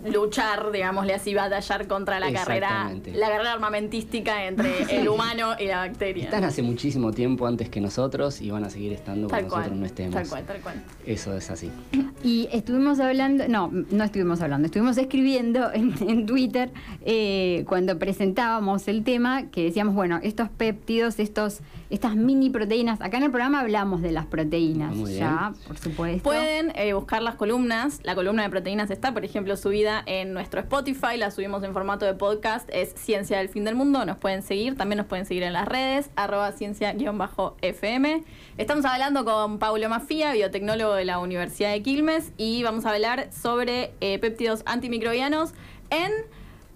luchar, 0.06 0.72
digámosle 0.72 1.14
así, 1.14 1.34
batallar 1.34 1.88
contra 1.88 2.20
la 2.20 2.32
carrera, 2.32 2.92
la 3.14 3.30
carrera 3.30 3.54
armamentística 3.54 4.46
entre 4.46 4.84
el 5.00 5.08
humano 5.08 5.54
y 5.60 5.66
la 5.66 5.78
bacteria. 5.78 6.26
Están 6.26 6.44
hace 6.44 6.62
muchísimo 6.62 7.12
tiempo 7.12 7.48
antes 7.48 7.70
que 7.70 7.82
nosotros 7.82 8.42
y 8.42 8.52
van 8.52 8.64
a 8.64 8.70
seguir 8.70 8.94
estando 8.94 9.28
tal 9.28 9.48
cuando 9.48 9.50
cual, 9.50 9.62
nosotros 9.62 9.80
no 9.80 9.86
estemos. 9.86 10.16
tal 10.16 10.28
cual, 10.28 10.46
tal 10.46 10.62
cual. 10.62 10.84
Eso 11.06 11.36
es 11.36 11.50
así. 11.52 11.72
Y 12.24 12.48
estuvimos 12.54 13.02
hablando, 13.02 13.50
no, 13.50 13.70
no 13.70 14.04
estuvimos 14.06 14.40
hablando, 14.40 14.68
estuvimos 14.68 14.98
escribiendo 14.98 15.72
en, 15.74 15.94
en 16.08 16.26
Twitter 16.26 16.72
eh, 17.04 17.66
cuando 17.68 18.00
presentábamos 18.00 18.88
el 18.88 19.04
tema 19.04 19.50
que 19.50 19.66
decíamos, 19.66 19.94
bueno, 19.94 20.20
estos 20.24 20.48
péptidos, 20.50 21.20
estos, 21.20 21.60
estas 21.94 22.16
mini 22.16 22.50
proteínas, 22.50 23.02
acá 23.02 23.18
en 23.18 23.24
el 23.24 23.30
programa 23.30 23.60
hablamos 23.60 24.02
de 24.02 24.12
las 24.12 24.26
proteínas, 24.26 24.96
Muy 24.96 25.12
bien. 25.12 25.20
ya, 25.20 25.54
por 25.68 25.78
supuesto. 25.78 26.24
Pueden 26.24 26.72
eh, 26.76 26.94
buscar 26.94 27.22
las 27.22 27.36
columnas. 27.36 28.00
La 28.04 28.16
columna 28.16 28.42
de 28.42 28.50
proteínas 28.50 28.90
está, 28.90 29.14
por 29.14 29.24
ejemplo, 29.24 29.56
subida 29.58 30.02
en 30.08 30.34
nuestro 30.34 30.60
Spotify. 30.60 31.18
La 31.18 31.30
subimos 31.30 31.64
en 31.64 31.72
formato 31.74 32.06
de 32.06 32.16
podcast. 32.16 32.68
Es 32.74 32.94
Ciencia 32.96 33.38
del 33.38 33.50
Fin 33.50 33.64
del 33.64 33.76
Mundo. 33.76 34.06
Nos 34.06 34.18
pueden 34.18 34.42
seguir. 34.42 34.76
También 34.76 34.98
nos 34.98 35.06
pueden 35.06 35.28
seguir 35.28 35.44
en 35.44 35.54
las 35.54 35.68
redes. 35.68 36.10
Arroba 36.16 36.52
ciencia-fm. 36.54 38.24
Estamos 38.58 38.86
hablando 38.86 39.24
con 39.24 39.60
Paulo 39.60 39.88
Mafía, 39.88 40.34
biotecnólogo 40.34 40.96
de 40.96 41.06
la 41.06 41.20
Universidad 41.20 41.72
de 41.72 41.84
Quilmes. 41.84 42.32
Y 42.38 42.64
vamos 42.64 42.86
a 42.86 42.92
hablar 42.92 43.30
sobre 43.32 43.92
eh, 44.02 44.18
péptidos 44.20 44.64
antimicrobianos 44.66 45.54
en... 45.92 46.12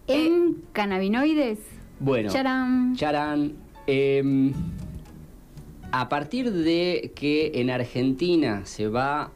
En 0.05 0.63
cannabinoides. 0.73 1.59
Bueno, 1.99 2.29
Charán. 2.31 2.95
Charán, 2.95 3.53
em, 3.87 4.53
a 5.91 6.09
partir 6.09 6.51
de 6.51 7.11
que 7.15 7.51
en 7.55 7.69
Argentina 7.69 8.61
se 8.65 8.87
va, 8.87 9.31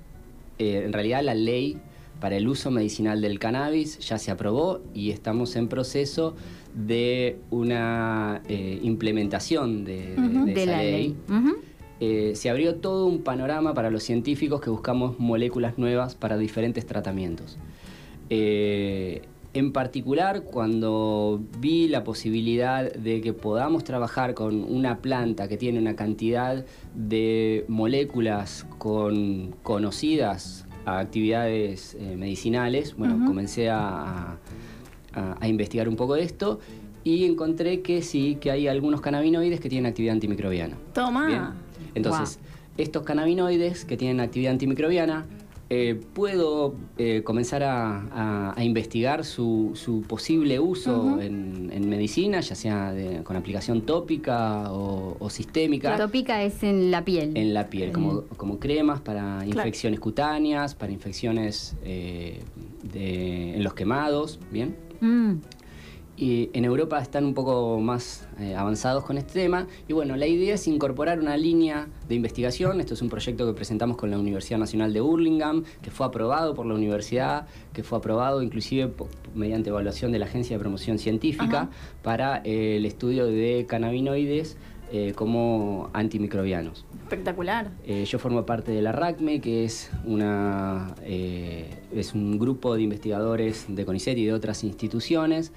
eh, 0.60 0.84
en 0.86 0.94
realidad 0.94 1.24
la 1.24 1.36
ley 1.36 1.78
para 2.20 2.38
el 2.38 2.48
uso 2.48 2.72
medicinal 2.72 3.20
del 3.20 3.40
cannabis 3.40 4.00
ya 4.00 4.18
se 4.18 4.32
aprobó 4.32 4.82
y 4.94 5.10
estamos 5.10 5.56
en 5.56 5.68
proceso 5.68 6.36
de 6.76 7.40
una 7.50 8.42
eh, 8.48 8.80
implementación 8.84 9.84
de, 9.84 10.14
esa 10.14 10.72
la 10.72 10.84
ley. 10.84 11.16
Eh, 12.00 12.32
se 12.36 12.50
abrió 12.50 12.76
todo 12.76 13.06
un 13.06 13.22
panorama 13.22 13.76
para 13.76 13.92
los 13.92 14.04
científicos 14.04 14.60
que 14.62 14.72
buscamos 14.72 15.20
moléculas 15.20 15.78
nuevas 15.78 16.16
para 16.16 16.38
diferentes 16.38 16.86
tratamientos. 16.86 17.60
Eh, 18.30 19.22
en 19.54 19.74
particular, 19.74 20.44
cuando 20.44 21.42
vi 21.60 21.90
la 21.90 22.04
posibilidad 22.04 22.92
de 22.94 23.20
que 23.20 23.34
podamos 23.34 23.84
trabajar 23.84 24.34
con 24.34 24.64
una 24.64 25.00
planta 25.00 25.50
que 25.50 25.58
tiene 25.58 25.78
una 25.80 25.96
cantidad 25.96 26.66
de 26.96 27.66
moléculas 27.68 28.66
con, 28.78 29.54
conocidas 29.62 30.66
a 30.86 31.00
actividades 31.00 31.98
eh, 32.00 32.16
medicinales, 32.16 32.96
bueno, 32.96 33.26
comencé 33.26 33.70
a, 33.70 34.38
investigar 35.44 35.90
un 35.90 35.98
poco 35.98 36.14
de 36.16 36.24
esto 36.24 36.62
y 37.04 37.26
encontré 37.26 37.82
que 37.82 38.02
sí, 38.02 38.38
que 38.40 38.52
hay 38.52 38.70
algunos 38.70 39.02
cannabinoides 39.02 39.60
que 39.60 39.68
tienen 39.68 39.88
actividad 39.88 40.14
antimicrobiana. 40.14 40.78
Toma. 40.94 41.56
Entonces, 41.94 42.40
estos 42.78 43.04
cannabinoides 43.04 43.84
que 43.84 43.98
tienen 43.98 44.22
actividad 44.22 44.54
antimicrobiana 44.54 45.26
eh, 45.74 45.98
puedo 46.14 46.76
eh, 46.98 47.24
comenzar 47.24 47.64
a, 47.64 48.54
investigar 48.58 49.24
su, 49.24 50.04
posible 50.06 50.60
uso 50.60 51.22
en, 51.22 51.90
medicina, 51.90 52.42
ya 52.42 52.56
sea 52.56 52.94
con 53.24 53.38
aplicación 53.38 53.84
tópica 53.84 54.70
o, 54.70 55.30
sistémica. 55.30 55.92
La 55.92 55.98
tópica 55.98 56.44
es 56.44 56.62
en 56.64 56.92
la 56.92 57.06
piel. 57.06 57.38
En 57.38 57.54
la 57.54 57.70
piel, 57.70 57.94
como, 57.94 58.60
cremas 58.60 59.00
para 59.00 59.46
infecciones 59.46 60.02
cutáneas, 60.02 60.76
para 60.76 60.92
infecciones 60.92 61.78
eh, 61.86 62.42
en 62.94 63.64
los 63.64 63.74
quemados, 63.74 64.42
¿bien? 64.52 64.76
Mm. 65.00 65.36
Y 66.18 66.50
en 66.54 66.66
Europa 66.66 67.02
están 67.02 67.26
un 67.26 67.34
poco 67.34 67.80
más 67.80 68.28
eh, 68.40 68.56
avanzados 68.56 69.04
con 69.04 69.18
este 69.18 69.34
tema. 69.34 69.68
Y 69.88 69.94
bueno, 69.94 70.16
la 70.16 70.28
idea 70.28 70.56
es 70.56 70.68
incorporar 70.68 71.20
una 71.20 71.38
línea 71.38 71.88
de 72.08 72.16
investigación. 72.16 72.80
Esto 72.80 72.94
es 72.94 73.02
un 73.02 73.10
proyecto 73.10 73.48
que 73.48 73.54
presentamos 73.54 73.98
con 73.98 74.12
la 74.12 74.20
Universidad 74.20 74.60
Nacional 74.60 74.94
de 74.94 75.00
Burlingame, 75.00 75.64
que 75.82 75.90
fue 75.90 76.06
aprobado 76.06 76.54
por 76.54 76.66
la 76.66 76.76
universidad, 76.76 77.48
que 77.74 77.84
fue 77.84 77.98
aprobado 77.98 78.44
inclusive 78.44 78.92
mediante 79.34 79.70
evaluación 79.70 80.12
de 80.12 80.20
la 80.20 80.26
Agencia 80.26 80.58
de 80.58 80.60
Promoción 80.60 81.00
Científica 81.00 81.70
para 82.04 82.42
eh, 82.44 82.78
el 82.78 82.86
estudio 82.86 83.26
de 83.26 83.66
cannabinoides 83.68 84.58
eh, 84.92 85.14
como 85.16 85.90
antimicrobianos. 85.94 86.86
Espectacular. 87.04 87.72
yo 88.06 88.20
formo 88.20 88.46
parte 88.46 88.72
de 88.72 88.82
la 88.82 88.92
RACME, 88.92 89.42
que 89.42 89.66
es, 89.66 89.90
una, 90.06 90.96
es 91.06 92.14
un 92.14 92.38
grupo 92.40 92.76
de 92.76 92.84
investigadores 92.84 93.66
de 93.68 93.86
CONICET 93.86 94.18
y 94.18 94.26
de 94.26 94.34
otras 94.34 94.64
instituciones 94.64 95.52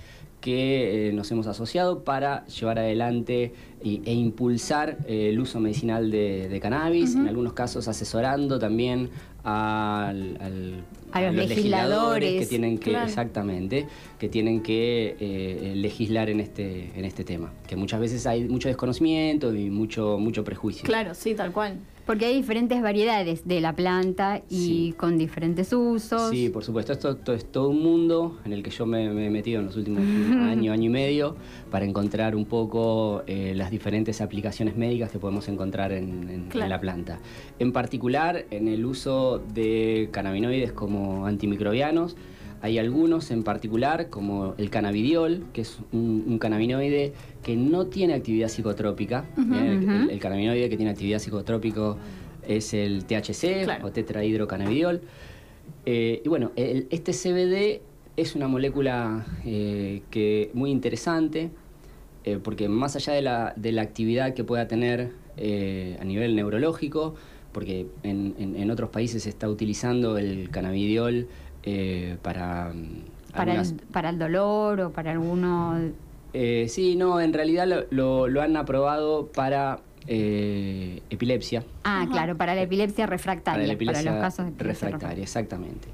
que 0.45 1.09
eh, 1.09 1.13
nos 1.15 1.31
hemos 1.31 1.47
asociado 1.47 2.05
para 2.05 2.45
llevar 2.49 2.79
adelante 2.79 3.55
e 3.85 4.15
impulsar 4.15 4.99
eh, 5.07 5.29
el 5.31 5.39
uso 5.39 5.61
medicinal 5.61 6.11
de, 6.11 6.59
cannabis, 6.63 7.15
en 7.15 7.29
algunos 7.29 7.53
casos 7.53 7.87
asesorando 7.87 8.59
también 8.59 9.11
a 9.45 10.13
los, 10.15 11.35
legisladores, 11.35 12.41
que 12.41 12.47
tienen 12.47 12.79
que 12.79 12.97
exactamente 13.03 13.87
que 14.19 14.29
tienen 14.31 14.63
que 14.63 15.17
eh, 15.21 15.75
legislar 15.77 16.31
en 16.31 16.41
este 16.41 16.93
en 16.97 17.05
este 17.05 17.25
tema. 17.25 17.53
Que 17.67 17.77
muchas 17.77 18.01
veces 18.01 18.27
hay 18.27 18.49
mucho 18.49 18.69
desconocimiento 18.69 19.55
y 19.55 19.69
mucho 19.69 20.19
mucho 20.19 20.45
prejuicio. 20.45 20.85
Claro 20.85 21.15
sí 21.15 21.35
tal 21.35 21.53
cual. 21.53 21.79
Porque 22.07 22.27
hay 22.27 22.37
diferentes 22.37 22.83
variedades 22.83 23.49
de 23.49 23.63
la 23.63 23.75
planta 23.75 24.43
y 24.51 24.93
con 24.93 25.17
diferentes 25.17 25.73
usos. 25.73 26.29
Sí, 26.31 26.51
por 26.51 26.63
supuesto. 26.63 26.93
Esto, 26.93 27.33
es 27.33 27.47
todo 27.47 27.71
un 27.71 27.83
mundo 27.83 28.41
en 28.45 28.53
el 28.53 28.63
que 28.63 28.69
yo 28.69 28.85
me, 28.85 29.07
he 29.07 29.31
metido 29.31 29.61
en 29.61 29.67
los 29.67 29.77
últimos 29.77 30.03
años, 30.51 30.75
año 30.75 30.85
y 30.85 30.89
medio, 30.91 31.37
para 31.71 31.87
encontrar 31.87 32.37
un 32.37 32.45
poco 32.45 33.23
eh, 33.27 33.55
las 33.57 33.71
diferentes 33.75 34.21
aplicaciones 34.21 34.77
médicas 34.77 35.11
que 35.11 35.19
podemos 35.19 35.49
encontrar 35.49 35.91
en, 35.91 36.49
la 36.55 36.81
planta. 36.81 37.19
En 37.59 37.73
particular, 37.73 38.45
en 38.51 38.69
el 38.69 38.87
uso 38.87 39.43
de 39.53 40.09
cannabinoides 40.13 40.73
como 40.73 41.27
antimicrobianos. 41.27 42.17
Hay 42.63 42.79
algunos 42.79 43.31
en 43.31 43.43
particular, 43.43 44.09
como 44.09 44.55
el 44.57 44.71
cannabidiol, 44.71 45.47
que 45.53 45.63
es 45.63 45.79
un, 45.93 46.39
cannabinoide 46.39 47.13
que 47.43 47.57
no 47.57 47.87
tiene 47.89 48.15
actividad 48.15 48.49
psicotrópica. 48.49 49.27
el, 49.37 50.19
cannabinoide 50.21 50.71
que 50.71 50.77
tiene 50.77 50.93
actividad 50.93 51.19
psicotrópica 51.19 51.97
es 52.47 52.73
el 52.73 53.05
THC 53.05 53.83
o 53.83 53.91
tetrahidrocannabidiol. 53.91 55.03
Eh, 55.85 56.23
y 56.25 56.29
bueno, 56.29 56.53
este 56.57 57.13
CBD 57.13 57.83
es 58.17 58.37
una 58.37 58.47
molécula 58.49 59.27
eh, 59.45 60.03
que 60.11 60.51
muy 60.55 60.71
interesante, 60.71 61.51
eh, 62.25 62.39
porque 62.43 62.69
más 62.69 62.97
allá 62.97 63.13
de 63.13 63.23
la, 63.23 63.53
de 63.57 63.73
la, 63.73 63.83
actividad 63.83 64.35
que 64.35 64.45
pueda 64.45 64.67
tener 64.67 65.13
a 65.37 66.05
nivel 66.05 66.37
neurológico, 66.37 67.15
porque 67.55 67.87
en, 68.03 68.35
en, 68.39 68.71
otros 68.71 68.91
países 68.91 69.23
se 69.23 69.31
está 69.31 69.49
utilizando 69.49 70.19
el 70.19 70.51
cannabidiol 70.51 71.29
eh, 71.63 72.19
para... 72.21 72.73
Para, 73.35 73.61
el, 73.61 73.75
para 73.91 74.11
el 74.11 74.19
dolor 74.19 74.81
o 74.81 74.93
para 74.93 75.13
alguno... 75.13 75.79
Eh, 76.35 76.67
sí, 76.69 76.97
no, 76.97 77.21
en 77.21 77.33
realidad 77.33 77.67
lo, 77.91 78.29
lo, 78.29 78.43
han 78.43 78.57
aprobado 78.57 79.29
para 79.29 79.81
eh, 80.07 81.01
epilepsia. 81.09 81.65
Ah, 81.85 82.07
claro, 82.11 82.37
para 82.37 82.55
la 82.55 82.63
epilepsia 82.63 83.07
refractaria. 83.07 83.79
Para, 83.79 84.03
los 84.03 84.15
casos 84.15 84.47
de 84.57 84.65
refractaria, 84.65 85.23
exactamente. 85.23 85.89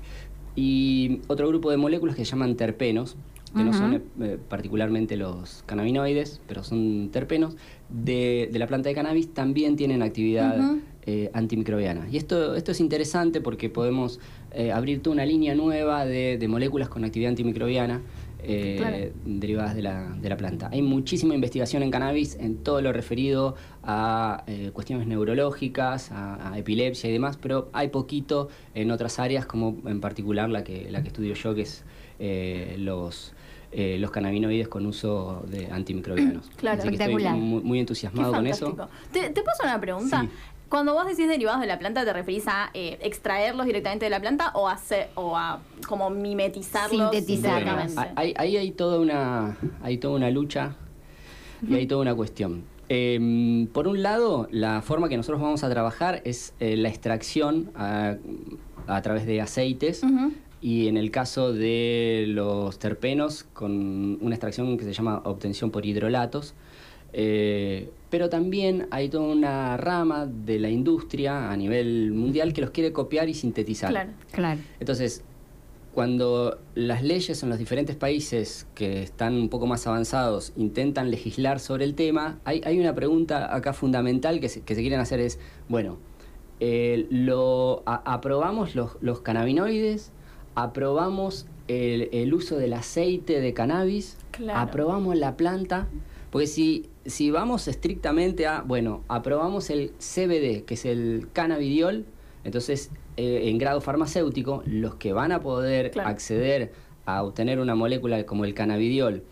Y 0.57 1.21
otro 1.29 1.47
grupo 1.49 1.71
de 1.71 1.77
moléculas 1.77 2.17
que 2.17 2.25
se 2.25 2.31
llaman 2.31 2.57
terpenos, 2.57 3.17
que 3.55 3.65
no 3.65 3.73
son 3.73 4.03
particularmente 4.49 5.17
los 5.17 5.65
cannabinoides, 5.67 6.41
pero 6.47 6.63
son 6.63 7.11
terpenos, 7.11 7.57
de, 7.89 8.49
de, 8.53 8.59
la 8.59 8.67
planta 8.67 8.89
de 8.89 8.95
cannabis 8.95 9.35
también 9.35 9.77
tienen 9.77 10.03
actividad 10.03 10.79
eh, 11.07 11.31
antimicrobiana. 11.33 12.07
Y 12.11 12.19
esto, 12.19 12.55
esto 12.55 12.73
es 12.73 12.81
interesante 12.81 13.41
porque 13.41 13.71
podemos 13.71 14.21
eh, 14.53 14.71
abrir 14.71 15.03
toda 15.03 15.15
una 15.15 15.25
línea 15.25 15.55
nueva 15.55 16.05
de, 16.05 16.39
moléculas 16.47 16.91
con 16.91 17.05
actividad 17.05 17.31
antimicrobiana 17.31 18.03
eh, 18.43 19.11
derivadas 19.25 19.75
de 19.75 19.81
la, 19.81 20.11
de 20.21 20.29
la, 20.29 20.37
planta. 20.37 20.69
Hay 20.71 20.83
muchísima 20.83 21.35
investigación 21.35 21.83
en 21.83 21.91
cannabis 21.91 22.37
en 22.39 22.59
todo 22.59 22.83
lo 22.83 22.93
referido 22.93 23.55
a 23.83 24.45
cuestiones 24.75 25.07
neurológicas, 25.07 26.13
a, 26.13 26.53
epilepsia 26.59 27.09
y 27.09 27.15
demás, 27.15 27.39
pero 27.39 27.71
hay 27.73 27.89
poquito 27.89 28.49
en 28.75 28.91
otras 28.91 29.19
áreas, 29.19 29.47
como 29.47 29.79
en 29.87 30.03
particular 30.03 30.51
la 30.51 30.65
que, 30.65 30.91
la 30.91 31.01
que 31.01 31.09
estudio 31.09 31.33
yo, 31.33 31.55
que 31.55 31.63
es 31.63 31.83
los... 32.79 33.33
los 33.73 34.11
cannabinoides 34.11 34.69
con 34.69 34.87
uso 34.87 35.45
de 35.47 35.71
antimicrobianos. 35.71 36.51
Claro, 36.57 36.83
estoy 36.83 37.19
muy, 37.35 37.79
entusiasmado 37.81 38.33
con 38.33 38.47
eso. 38.47 38.77
¿Te, 39.13 39.31
¿Te, 39.31 39.43
paso 39.43 39.63
una 39.65 39.81
pregunta? 39.81 40.27
Cuando 40.71 40.95
vos 40.95 41.05
decís 41.05 41.27
derivados 41.27 41.61
de 41.61 41.67
la 41.67 41.81
planta, 41.81 42.05
¿te 42.05 42.13
referís 42.13 42.47
a 42.47 42.71
eh, 42.75 42.97
extraerlos 43.03 43.67
directamente 43.67 44.07
de 44.07 44.11
la 44.11 44.21
planta 44.21 44.53
o 44.55 44.69
a, 44.69 44.75
hacer, 44.75 45.09
o 45.17 45.37
a 45.37 45.59
como 45.89 46.11
mimetizarlos? 46.11 47.11
Sintetizarlos. 47.11 47.97
ahí, 48.15 48.35
hay, 48.37 48.71
toda 48.71 49.01
una, 49.01 49.57
hay 49.83 49.99
toda 49.99 50.15
una 50.15 50.31
lucha 50.31 50.77
y 51.69 51.75
hay 51.75 51.89
toda 51.89 52.03
una 52.03 52.15
cuestión. 52.15 52.63
Em, 52.89 53.67
por 53.67 53.89
un 53.89 54.05
lado, 54.05 54.47
la 54.53 54.81
forma 54.81 55.09
que 55.09 55.17
nosotros 55.17 55.41
vamos 55.41 55.65
a 55.65 55.71
trabajar 55.71 56.23
es 56.25 56.55
eh, 56.61 56.77
la 56.77 56.89
extracción 56.89 57.73
a, 57.75 58.17
través 59.03 59.27
de 59.27 59.41
aceites 59.41 60.03
y 60.61 60.89
en 60.89 60.97
el 60.97 61.11
caso 61.11 61.53
de 61.53 62.25
los 62.29 62.79
terpenos 62.79 63.45
con 63.53 64.19
una 64.21 64.35
extracción 64.35 64.77
que 64.77 64.85
se 64.85 64.93
llama 64.93 65.23
obtención 65.25 65.71
por 65.71 65.87
hidrolatos. 65.87 66.55
Eh, 67.13 67.91
pero 68.09 68.29
también 68.29 68.87
hay 68.91 69.09
toda 69.09 69.25
una 69.25 69.77
rama 69.77 70.27
de 70.27 70.59
la 70.59 70.69
industria 70.69 71.51
a 71.51 71.57
nivel 71.57 72.13
mundial 72.13 72.53
que 72.53 72.61
los 72.61 72.71
quiere 72.71 72.93
copiar 72.93 73.29
y 73.29 73.35
sintetizar. 73.35 73.91
Claro, 73.91 74.11
claro. 74.33 74.61
Entonces, 74.79 75.25
cuando 75.93 76.59
las 76.75 77.03
leyes 77.03 77.43
en 77.43 77.49
los 77.49 77.59
diferentes 77.59 77.97
países 77.97 78.67
que 78.75 79.03
están 79.03 79.35
un 79.35 79.49
poco 79.49 79.67
más 79.67 79.87
avanzados 79.87 80.53
intentan 80.57 81.11
legislar 81.11 81.59
sobre 81.59 81.85
el 81.85 81.95
tema, 81.95 82.39
hay, 82.45 82.79
una 82.79 82.95
pregunta 82.95 83.55
acá 83.55 83.73
fundamental 83.73 84.41
que 84.41 84.49
se, 84.49 84.63
quieren 84.63 85.01
hacer 85.01 85.19
es, 85.21 85.41
bueno, 85.69 85.99
eh, 86.61 87.07
lo, 87.11 87.83
aprobamos 87.87 88.75
los, 88.77 89.21
cannabinoides, 89.23 90.13
aprobamos 90.55 91.47
el, 91.69 92.35
uso 92.35 92.57
del 92.57 92.73
aceite 92.73 93.41
de 93.41 93.55
cannabis, 93.55 94.17
aprobamos 94.53 95.17
la 95.17 95.37
planta, 95.37 95.89
porque 96.31 96.47
si, 96.47 96.89
si 97.07 97.31
vamos 97.31 97.69
estrictamente 97.69 98.47
a, 98.47 98.63
bueno, 98.63 99.03
aprobamos 99.09 99.71
el 99.71 99.93
CBD, 99.99 100.65
que 100.65 100.75
es 100.75 100.85
el 100.85 101.29
cannabidiol, 101.33 102.05
entonces 102.45 102.91
eh, 103.17 103.49
en 103.49 103.59
grado 103.59 103.81
farmacéutico, 103.81 104.63
los 104.67 104.95
que 104.97 105.13
van 105.13 105.33
a 105.33 105.41
poder 105.41 105.93
acceder 106.01 106.73
a 107.07 107.23
obtener 107.23 107.61
una 107.61 107.75
molécula 107.75 108.25
como 108.25 108.45
el 108.45 108.55
cannabidiol 108.55 109.23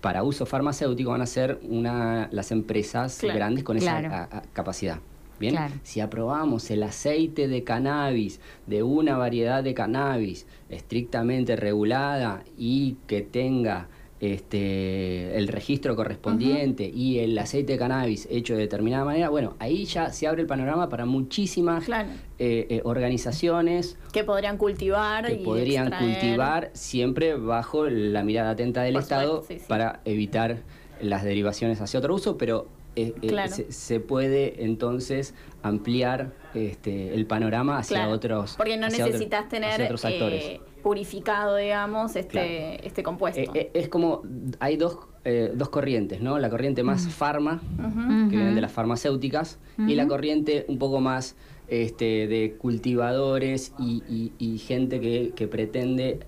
para 0.00 0.22
uso 0.22 0.46
farmacéutico 0.46 1.10
van 1.10 1.22
a 1.22 1.26
ser 1.26 1.58
una, 1.68 2.28
las 2.30 2.52
empresas 2.52 3.20
grandes 3.22 3.64
con 3.64 3.76
esa 3.76 4.28
capacidad. 4.52 5.00
Bien, 5.38 5.56
si 5.82 6.00
aprobamos 6.00 6.70
el 6.70 6.82
aceite 6.82 7.46
de 7.48 7.62
cannabis 7.62 8.40
de 8.66 8.82
una 8.82 9.16
variedad 9.18 9.62
de 9.62 9.74
cannabis 9.74 10.46
estrictamente 10.70 11.56
regulada 11.56 12.42
y 12.56 12.96
que 13.06 13.20
tenga 13.22 13.88
este, 14.18 15.36
el 15.36 15.48
registro 15.48 15.94
correspondiente 15.94 16.88
y 16.88 17.18
el 17.18 17.36
aceite 17.38 17.74
de 17.74 17.78
cannabis 17.78 18.26
hecho 18.30 18.54
de 18.54 18.60
determinada 18.60 19.04
manera, 19.04 19.28
bueno, 19.28 19.56
ahí 19.58 19.84
ya 19.84 20.10
se 20.10 20.26
abre 20.26 20.40
el 20.42 20.46
panorama 20.46 20.88
para 20.88 21.04
muchísimas 21.04 21.84
Claro. 21.84 22.08
eh, 22.38 22.66
eh, 22.70 22.80
organizaciones 22.84 23.98
Que 24.12 24.24
podrían 24.24 24.56
cultivar 24.56 25.26
que 25.26 25.34
y 25.34 25.44
podrían 25.44 25.88
extraer. 25.88 26.12
cultivar 26.18 26.70
siempre 26.72 27.34
bajo 27.34 27.88
la 27.88 28.22
mirada 28.24 28.50
atenta 28.50 28.82
del 28.82 28.94
Por 28.94 29.02
Estado 29.02 29.30
supuesto, 29.42 29.52
sí, 29.54 29.58
sí. 29.60 29.66
para 29.68 30.00
evitar 30.04 30.58
las 31.00 31.22
derivaciones 31.22 31.80
hacia 31.82 31.98
otro 31.98 32.14
uso, 32.14 32.38
pero 32.38 32.68
eh, 32.96 33.14
eh, 33.22 33.26
Claro. 33.26 33.52
se, 33.54 33.70
se 33.70 34.00
puede 34.00 34.64
entonces 34.64 35.34
ampliar 35.62 36.32
este, 36.54 37.12
el 37.14 37.26
panorama 37.26 37.78
hacia 37.78 37.96
Claro, 37.98 38.12
otros 38.12 38.54
Porque 38.56 38.76
no 38.76 38.86
otro- 38.86 39.06
necesitas 39.06 39.48
tener 39.48 39.82
otros 39.82 40.04
actores. 40.04 40.44
eh, 40.44 40.60
purificado, 40.82 41.56
digamos, 41.56 42.16
este, 42.16 42.28
Claro. 42.30 42.48
este 42.84 43.02
compuesto. 43.02 43.52
Eh, 43.54 43.70
es 43.74 43.88
como, 43.88 44.22
hay 44.60 44.76
dos, 44.76 44.98
dos 45.54 45.68
corrientes, 45.70 46.20
¿no? 46.20 46.38
La 46.38 46.48
corriente 46.48 46.84
más 46.84 47.08
farma, 47.08 47.60
que 48.30 48.36
vienen 48.36 48.54
de 48.54 48.60
las 48.60 48.70
farmacéuticas, 48.72 49.58
y 49.78 49.94
la 49.96 50.06
corriente 50.06 50.64
un 50.68 50.78
poco 50.78 51.00
más 51.00 51.34
este, 51.68 52.28
de 52.28 52.54
cultivadores 52.58 53.72
y, 53.76 54.04
y- 54.08 54.32
y 54.38 54.58
gente 54.58 55.00
que, 55.00 55.32
que 55.34 55.48
pretende 55.48 56.20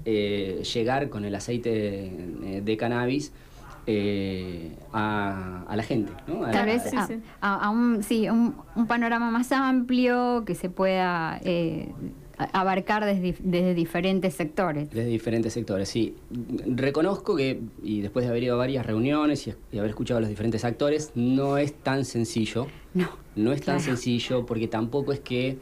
llegar 0.74 1.08
con 1.10 1.24
el 1.24 1.34
aceite 1.36 1.70
de, 1.70 2.60
de 2.60 2.76
cannabis 2.76 3.32
eh, 3.90 4.70
a, 4.92 5.64
a 5.66 5.74
la 5.76 5.82
gente, 5.82 6.12
¿no? 6.26 6.44
A 6.44 6.50
Tal 6.50 6.66
la- 6.66 6.72
vez 6.74 6.82
sí, 6.90 6.96
a, 6.96 7.06
sí. 7.06 7.14
a- 7.40 7.54
a 7.66 7.70
un, 7.70 8.02
sí, 8.02 8.28
un, 8.28 8.54
un 8.76 8.86
panorama 8.86 9.30
más 9.30 9.50
amplio 9.50 10.44
que 10.46 10.54
se 10.54 10.68
pueda 10.68 11.40
eh, 11.42 11.90
abarcar 12.52 13.06
desde, 13.06 13.34
desde 13.40 13.72
diferentes 13.74 14.34
sectores. 14.34 14.90
Desde 14.90 15.08
diferentes 15.08 15.54
sectores, 15.54 15.88
sí. 15.88 16.14
Reconozco 16.66 17.34
que, 17.34 17.60
y 17.82 18.02
después 18.02 18.26
de 18.26 18.30
haber 18.30 18.42
ido 18.42 18.54
a 18.56 18.58
varias 18.58 18.84
reuniones 18.84 19.46
y, 19.48 19.54
y 19.72 19.78
haber 19.78 19.88
escuchado 19.90 20.18
a 20.18 20.20
los 20.20 20.28
diferentes 20.28 20.64
actores, 20.66 21.12
no 21.14 21.56
es 21.56 21.72
tan 21.72 22.04
sencillo. 22.04 22.66
No. 22.92 23.08
No 23.36 23.52
es 23.52 23.62
tan 23.62 23.80
sencillo 23.80 24.44
porque 24.44 24.68
tampoco 24.68 25.12
es 25.12 25.20
que 25.20 25.56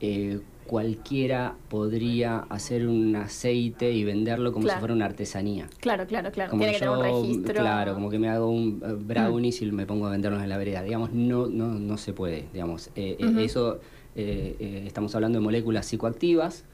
eh, 0.00 0.40
cualquiera 0.66 1.54
podría 1.68 2.38
hacer 2.48 2.86
un 2.86 3.14
aceite 3.16 3.92
y 3.92 4.04
venderlo 4.04 4.52
como 4.52 4.64
Claro. 4.64 4.78
si 4.78 4.80
fuera 4.80 4.94
una 4.94 5.04
artesanía. 5.06 5.68
Claro, 5.80 6.06
claro, 6.06 6.30
claro. 6.32 6.50
Como 6.50 6.60
Tiene 6.60 6.72
que 6.74 6.78
tener 6.80 6.94
un 6.94 7.04
yo, 7.04 7.22
registro. 7.22 7.54
Claro, 7.54 7.94
como 7.94 8.10
que 8.10 8.18
me 8.18 8.28
hago 8.28 8.50
un 8.50 8.82
eh, 8.84 8.92
brownies 8.94 9.62
y 9.62 9.70
me 9.72 9.86
pongo 9.86 10.06
a 10.06 10.10
venderlos 10.10 10.42
en 10.42 10.48
la 10.48 10.56
vereda. 10.58 10.82
Digamos, 10.82 11.12
no, 11.12 11.46
no, 11.46 11.68
no 11.78 11.96
se 11.96 12.12
puede. 12.12 12.46
Digamos, 12.52 12.88
Eh, 12.96 13.16
eh, 13.18 13.32
eso 13.44 13.80
eh, 14.16 14.84
estamos 14.86 15.14
hablando 15.14 15.38
de 15.38 15.44
moléculas 15.44 15.86
psicoactivas 15.86 16.64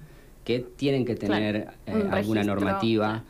que 0.45 0.61
tienen 0.61 1.05
que 1.05 1.15
tener 1.15 1.69
Claro, 1.85 2.11
alguna 2.13 2.43
normativa 2.45 3.25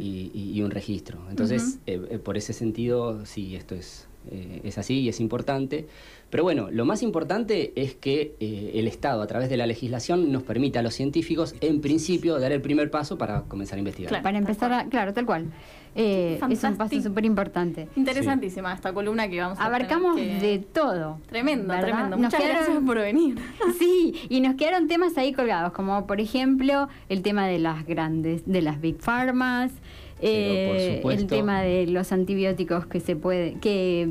y, 0.00 0.30
y- 0.34 0.52
y- 0.54 0.62
un 0.62 0.70
registro. 0.70 1.18
Entonces, 1.28 1.78
por 2.24 2.36
ese 2.38 2.52
sentido, 2.54 3.26
sí, 3.26 3.54
esto 3.54 3.74
es, 3.74 4.07
eh, 4.30 4.60
es 4.64 4.78
así 4.78 5.00
y 5.00 5.08
es 5.08 5.20
importante. 5.20 5.86
Pero 6.30 6.42
bueno, 6.42 6.68
lo 6.70 6.84
más 6.84 7.02
importante 7.02 7.72
es 7.74 7.94
que 7.94 8.34
eh, 8.40 8.72
el 8.74 8.86
Estado, 8.86 9.22
a 9.22 9.26
través 9.26 9.48
de 9.48 9.56
la 9.56 9.66
legislación, 9.66 10.30
nos 10.30 10.42
permita 10.42 10.80
a 10.80 10.82
los 10.82 10.94
científicos, 10.94 11.54
en 11.62 11.80
principio, 11.80 12.38
dar 12.38 12.52
el 12.52 12.60
primer 12.60 12.90
paso 12.90 13.16
para 13.16 13.42
comenzar 13.42 13.76
a 13.76 13.78
investigar. 13.78 14.10
Claro. 14.10 14.22
Para 14.22 14.38
empezar, 14.38 14.72
a, 14.72 14.84
claro, 14.88 15.14
tal 15.14 15.24
cual. 15.24 15.46
Eh, 15.94 16.38
es 16.50 16.62
un 16.64 16.76
paso 16.76 17.00
súper 17.00 17.24
importante. 17.24 17.88
Interesantísima 17.96 18.72
esta 18.74 18.92
columna 18.92 19.28
que 19.28 19.40
vamos 19.40 19.58
a 19.58 19.64
Abarcamos 19.64 20.16
tener 20.16 20.38
que- 20.40 20.46
de 20.46 20.58
todo. 20.58 21.18
Tremendo, 21.28 21.68
¿verdad? 21.68 21.82
tremendo. 21.82 22.10
Nos 22.16 22.20
Muchas 22.26 22.40
quedaron- 22.40 22.56
gracias 22.64 22.84
por 22.84 22.98
venir. 22.98 23.34
Sí, 23.78 24.14
y 24.28 24.40
nos 24.40 24.54
quedaron 24.56 24.86
temas 24.86 25.16
ahí 25.16 25.32
colgados, 25.32 25.72
como 25.72 26.06
por 26.06 26.20
ejemplo 26.20 26.88
el 27.08 27.22
tema 27.22 27.46
de 27.46 27.58
las 27.58 27.86
grandes, 27.86 28.42
de 28.46 28.60
las 28.62 28.80
big 28.80 29.00
farmas, 29.00 29.72
Pero, 30.20 31.02
por 31.02 31.12
eh, 31.12 31.16
el 31.16 31.26
tema 31.26 31.62
de 31.62 31.86
los 31.86 32.10
antibióticos 32.12 32.86
que 32.86 33.00
se 33.00 33.14
puede, 33.16 33.54
que 33.60 34.08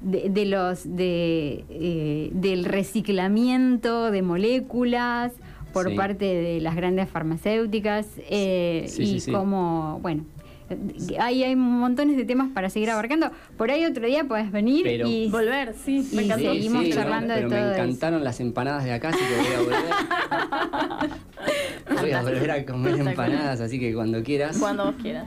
de, 0.00 0.28
de 0.30 0.44
los 0.46 0.84
de 0.96 1.64
eh, 1.70 2.30
del 2.32 2.64
reciclamiento 2.64 4.10
de 4.10 4.22
moléculas 4.22 5.32
por 5.72 5.88
Sí. 5.90 5.96
parte 5.96 6.24
de 6.26 6.60
las 6.60 6.76
grandes 6.76 7.08
farmacéuticas 7.08 8.06
eh, 8.30 8.84
Sí, 8.88 9.02
y 9.02 9.06
sí, 9.06 9.20
sí. 9.20 9.32
como 9.32 9.98
bueno. 10.02 10.24
eh, 10.70 11.16
Ahí 11.18 11.42
hay 11.42 11.56
montones 11.56 12.16
de 12.16 12.24
temas 12.24 12.48
para 12.54 12.70
seguir 12.70 12.90
abarcando. 12.90 13.30
Por 13.56 13.70
ahí 13.70 13.84
otro 13.84 14.06
día 14.06 14.24
puedes 14.24 14.50
venir 14.52 14.82
Pero- 14.84 15.08
y 15.08 15.28
Volver, 15.30 15.74
sí, 15.84 16.08
me 16.12 16.22
y 16.22 16.24
encantó. 16.26 16.52
seguimos 16.52 16.84
Sí, 16.84 16.90
charlando 16.92 17.34
de 17.34 17.40
pero 17.40 17.48
todo 17.50 17.58
me 17.60 17.64
eso. 17.72 17.74
encantaron 17.82 18.24
las 18.24 18.40
empanadas 18.40 18.84
de 18.84 18.92
acá, 18.92 19.08
así 19.10 19.18
que 19.18 19.36
voy 19.36 19.54
a 19.54 19.58
volver. 19.60 21.10
voy 22.04 22.12
a 22.12 22.22
volver 22.22 22.50
a 22.50 22.64
comer 22.64 23.00
empanadas, 23.00 23.60
así 23.60 23.78
que 23.78 23.94
cuando 23.94 24.22
quieras. 24.22 24.58
Cuando 24.58 24.86
vos 24.86 24.94
quieras. 25.00 25.26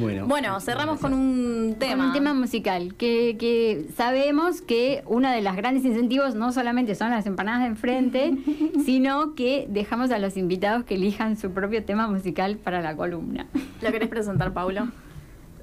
Bueno. 0.00 0.26
Bueno, 0.26 0.60
cerramos 0.60 1.00
con 1.00 1.14
un 1.14 1.76
tema. 1.78 1.96
Con 1.96 2.06
un 2.06 2.12
tema 2.12 2.34
musical, 2.34 2.94
que, 2.94 3.36
que 3.38 3.86
sabemos 3.96 4.60
que 4.60 5.02
uno 5.06 5.30
de 5.30 5.42
los 5.42 5.56
grandes 5.56 5.84
incentivos 5.84 6.34
no 6.34 6.52
solamente 6.52 6.94
son 6.94 7.10
las 7.10 7.26
empanadas 7.26 7.62
de 7.62 7.66
enfrente, 7.68 8.34
sino 8.84 9.34
que 9.34 9.66
dejamos 9.68 10.10
a 10.10 10.18
los 10.18 10.36
invitados 10.36 10.84
que 10.84 10.94
elijan 10.94 11.36
su 11.36 11.50
propio 11.50 11.84
tema 11.84 12.08
musical 12.08 12.56
para 12.56 12.80
la 12.80 12.96
columna. 12.96 13.46
¿Lo 13.82 13.90
querés 13.92 14.08
presentar, 14.08 14.52
Paulo? 14.52 14.88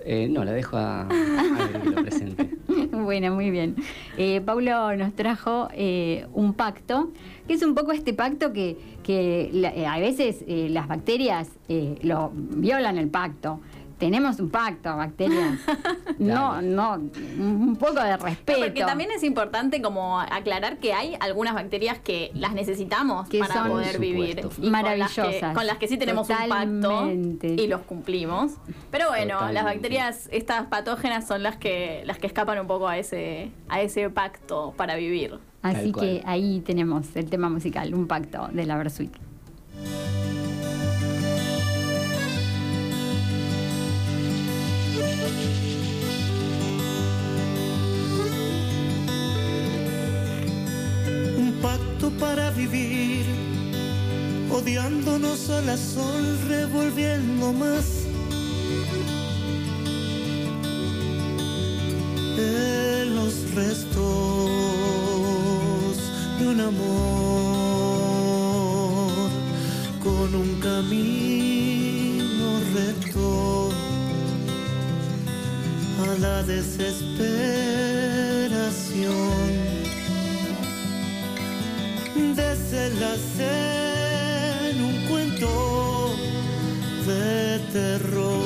Eh, 0.04 0.28
no, 0.30 0.44
la 0.44 0.52
dejo 0.52 0.78
a, 0.78 1.02
a 1.02 1.08
ver 1.08 1.82
que 1.82 1.90
lo 1.90 2.02
presente. 2.02 2.50
bueno, 3.04 3.34
muy 3.34 3.52
bien. 3.52 3.76
Eh, 4.18 4.42
Paulo 4.42 4.96
nos 4.96 5.14
trajo 5.14 5.70
eh, 5.74 6.26
un 6.34 6.54
pacto, 6.54 7.12
que 7.48 7.54
es 7.54 7.64
un 7.64 7.76
poco 7.76 7.92
este 7.92 8.14
pacto 8.14 8.54
que, 8.54 8.78
que 9.04 9.52
eh, 9.54 9.86
a 9.86 10.00
veces 10.00 10.44
eh, 10.48 10.68
las 10.70 10.88
bacterias 10.88 11.50
lo 12.02 12.32
violan 12.34 12.98
el 12.98 13.10
pacto. 13.10 13.60
Tenemos 13.98 14.40
un 14.40 14.50
pacto, 14.50 14.96
bacterias. 14.96 15.60
No, 16.18 16.62
no, 16.62 16.94
un 16.94 17.76
poco 17.78 17.96
de 18.02 18.16
respeto. 18.16 18.60
Porque 18.60 18.84
también 18.86 19.12
es 19.12 19.22
importante 19.24 19.82
como 19.82 20.20
aclarar 20.20 20.78
que 20.78 20.94
hay 20.94 21.18
algunas 21.20 21.54
bacterias 21.54 22.00
que 22.00 22.32
las 22.34 22.54
necesitamos 22.54 23.28
Que 23.28 23.40
para 23.40 23.54
son- 23.54 23.68
poder 23.70 24.00
vivir. 24.00 24.40
Y 24.40 24.42
con 24.42 24.50
las 24.50 24.56
que- 24.58 24.70
Maravillosas. 24.70 25.54
Con 25.54 25.68
las, 25.68 25.78
que, 25.78 25.88
sí 25.90 25.98
tenemos 25.98 26.28
Totalmente. 26.28 26.88
un 26.88 27.38
pacto 27.40 27.62
y 27.64 27.68
los 27.68 27.82
cumplimos. 27.82 28.54
Pero 28.92 29.10
bueno, 29.10 29.34
Totalmente. 29.34 29.54
las 29.54 29.64
bacterias, 29.66 30.30
estas 30.32 30.68
patógenas 30.68 31.28
son 31.28 31.44
las 31.44 31.58
que, 31.58 32.04
las 32.06 32.18
que 32.18 32.28
escapan 32.28 32.60
un 32.60 32.68
poco 32.68 32.88
a 32.88 32.98
ese, 32.98 33.52
a 33.68 33.82
ese 33.82 34.10
pacto 34.10 34.74
para 34.78 34.96
vivir. 34.96 35.38
Así 35.62 35.92
que 35.92 36.22
ahí 36.26 36.62
tenemos 36.62 37.14
el 37.16 37.30
tema 37.30 37.50
musical, 37.50 37.94
un 37.94 38.08
pacto 38.08 38.48
de 38.54 38.66
la 38.66 38.78
Versuit. 38.78 39.12
Para 52.20 52.52
vivir, 52.52 53.26
odiándonos 54.52 55.50
a 55.50 55.62
la 55.62 55.78
sol, 55.78 56.38
revolviendo 56.48 57.54
más. 57.54 58.04
En 62.38 63.16
los 63.16 63.56
restos 63.56 63.96
de 66.40 66.48
un 66.48 66.60
amor 66.60 66.76
con 70.04 70.36
un 70.36 70.60
camino 70.60 72.60
recto 72.74 73.72
a 76.04 76.08
la 76.20 76.44
desesperación 76.44 79.35
desenlace 82.36 83.50
en 84.70 84.84
un 84.84 85.08
cuento 85.08 86.16
de 87.08 87.60
terror. 87.72 88.44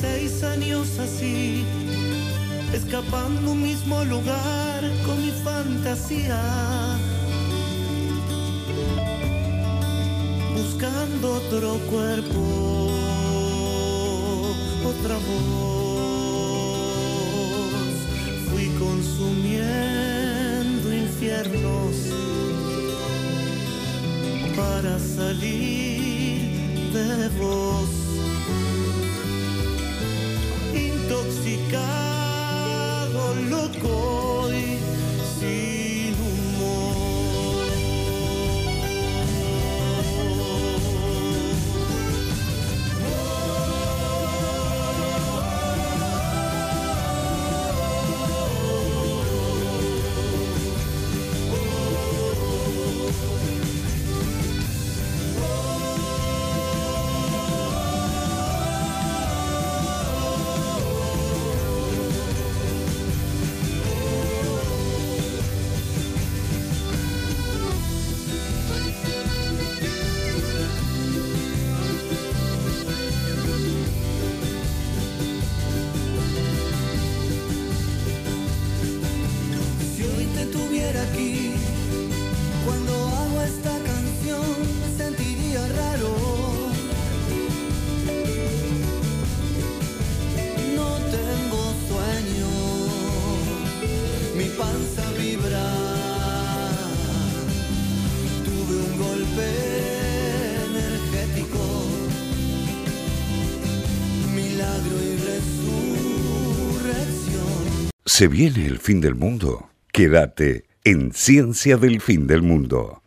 Seis 0.00 0.42
años 0.42 0.98
así, 0.98 1.64
escapando 2.72 3.52
un 3.52 3.62
mismo 3.62 4.04
lugar 4.04 4.80
con 5.04 5.20
mi 5.24 5.32
fantasía. 5.44 6.40
Buscando 10.56 11.34
otro 11.34 11.78
cuerpo, 11.90 12.90
otra 14.84 15.14
voz. 15.14 15.77
Consumiendo 18.98 20.92
infiernos 20.92 21.94
para 24.56 24.98
salir 24.98 26.50
de 26.92 27.28
vos. 27.38 27.88
Intoxicado, 30.74 31.80
loco 33.48 34.17
¿Se 108.18 108.26
viene 108.26 108.66
el 108.66 108.80
fin 108.80 109.00
del 109.00 109.14
mundo? 109.14 109.70
Quédate 109.92 110.64
en 110.82 111.12
Ciencia 111.12 111.76
del 111.76 112.00
Fin 112.00 112.26
del 112.26 112.42
Mundo. 112.42 113.00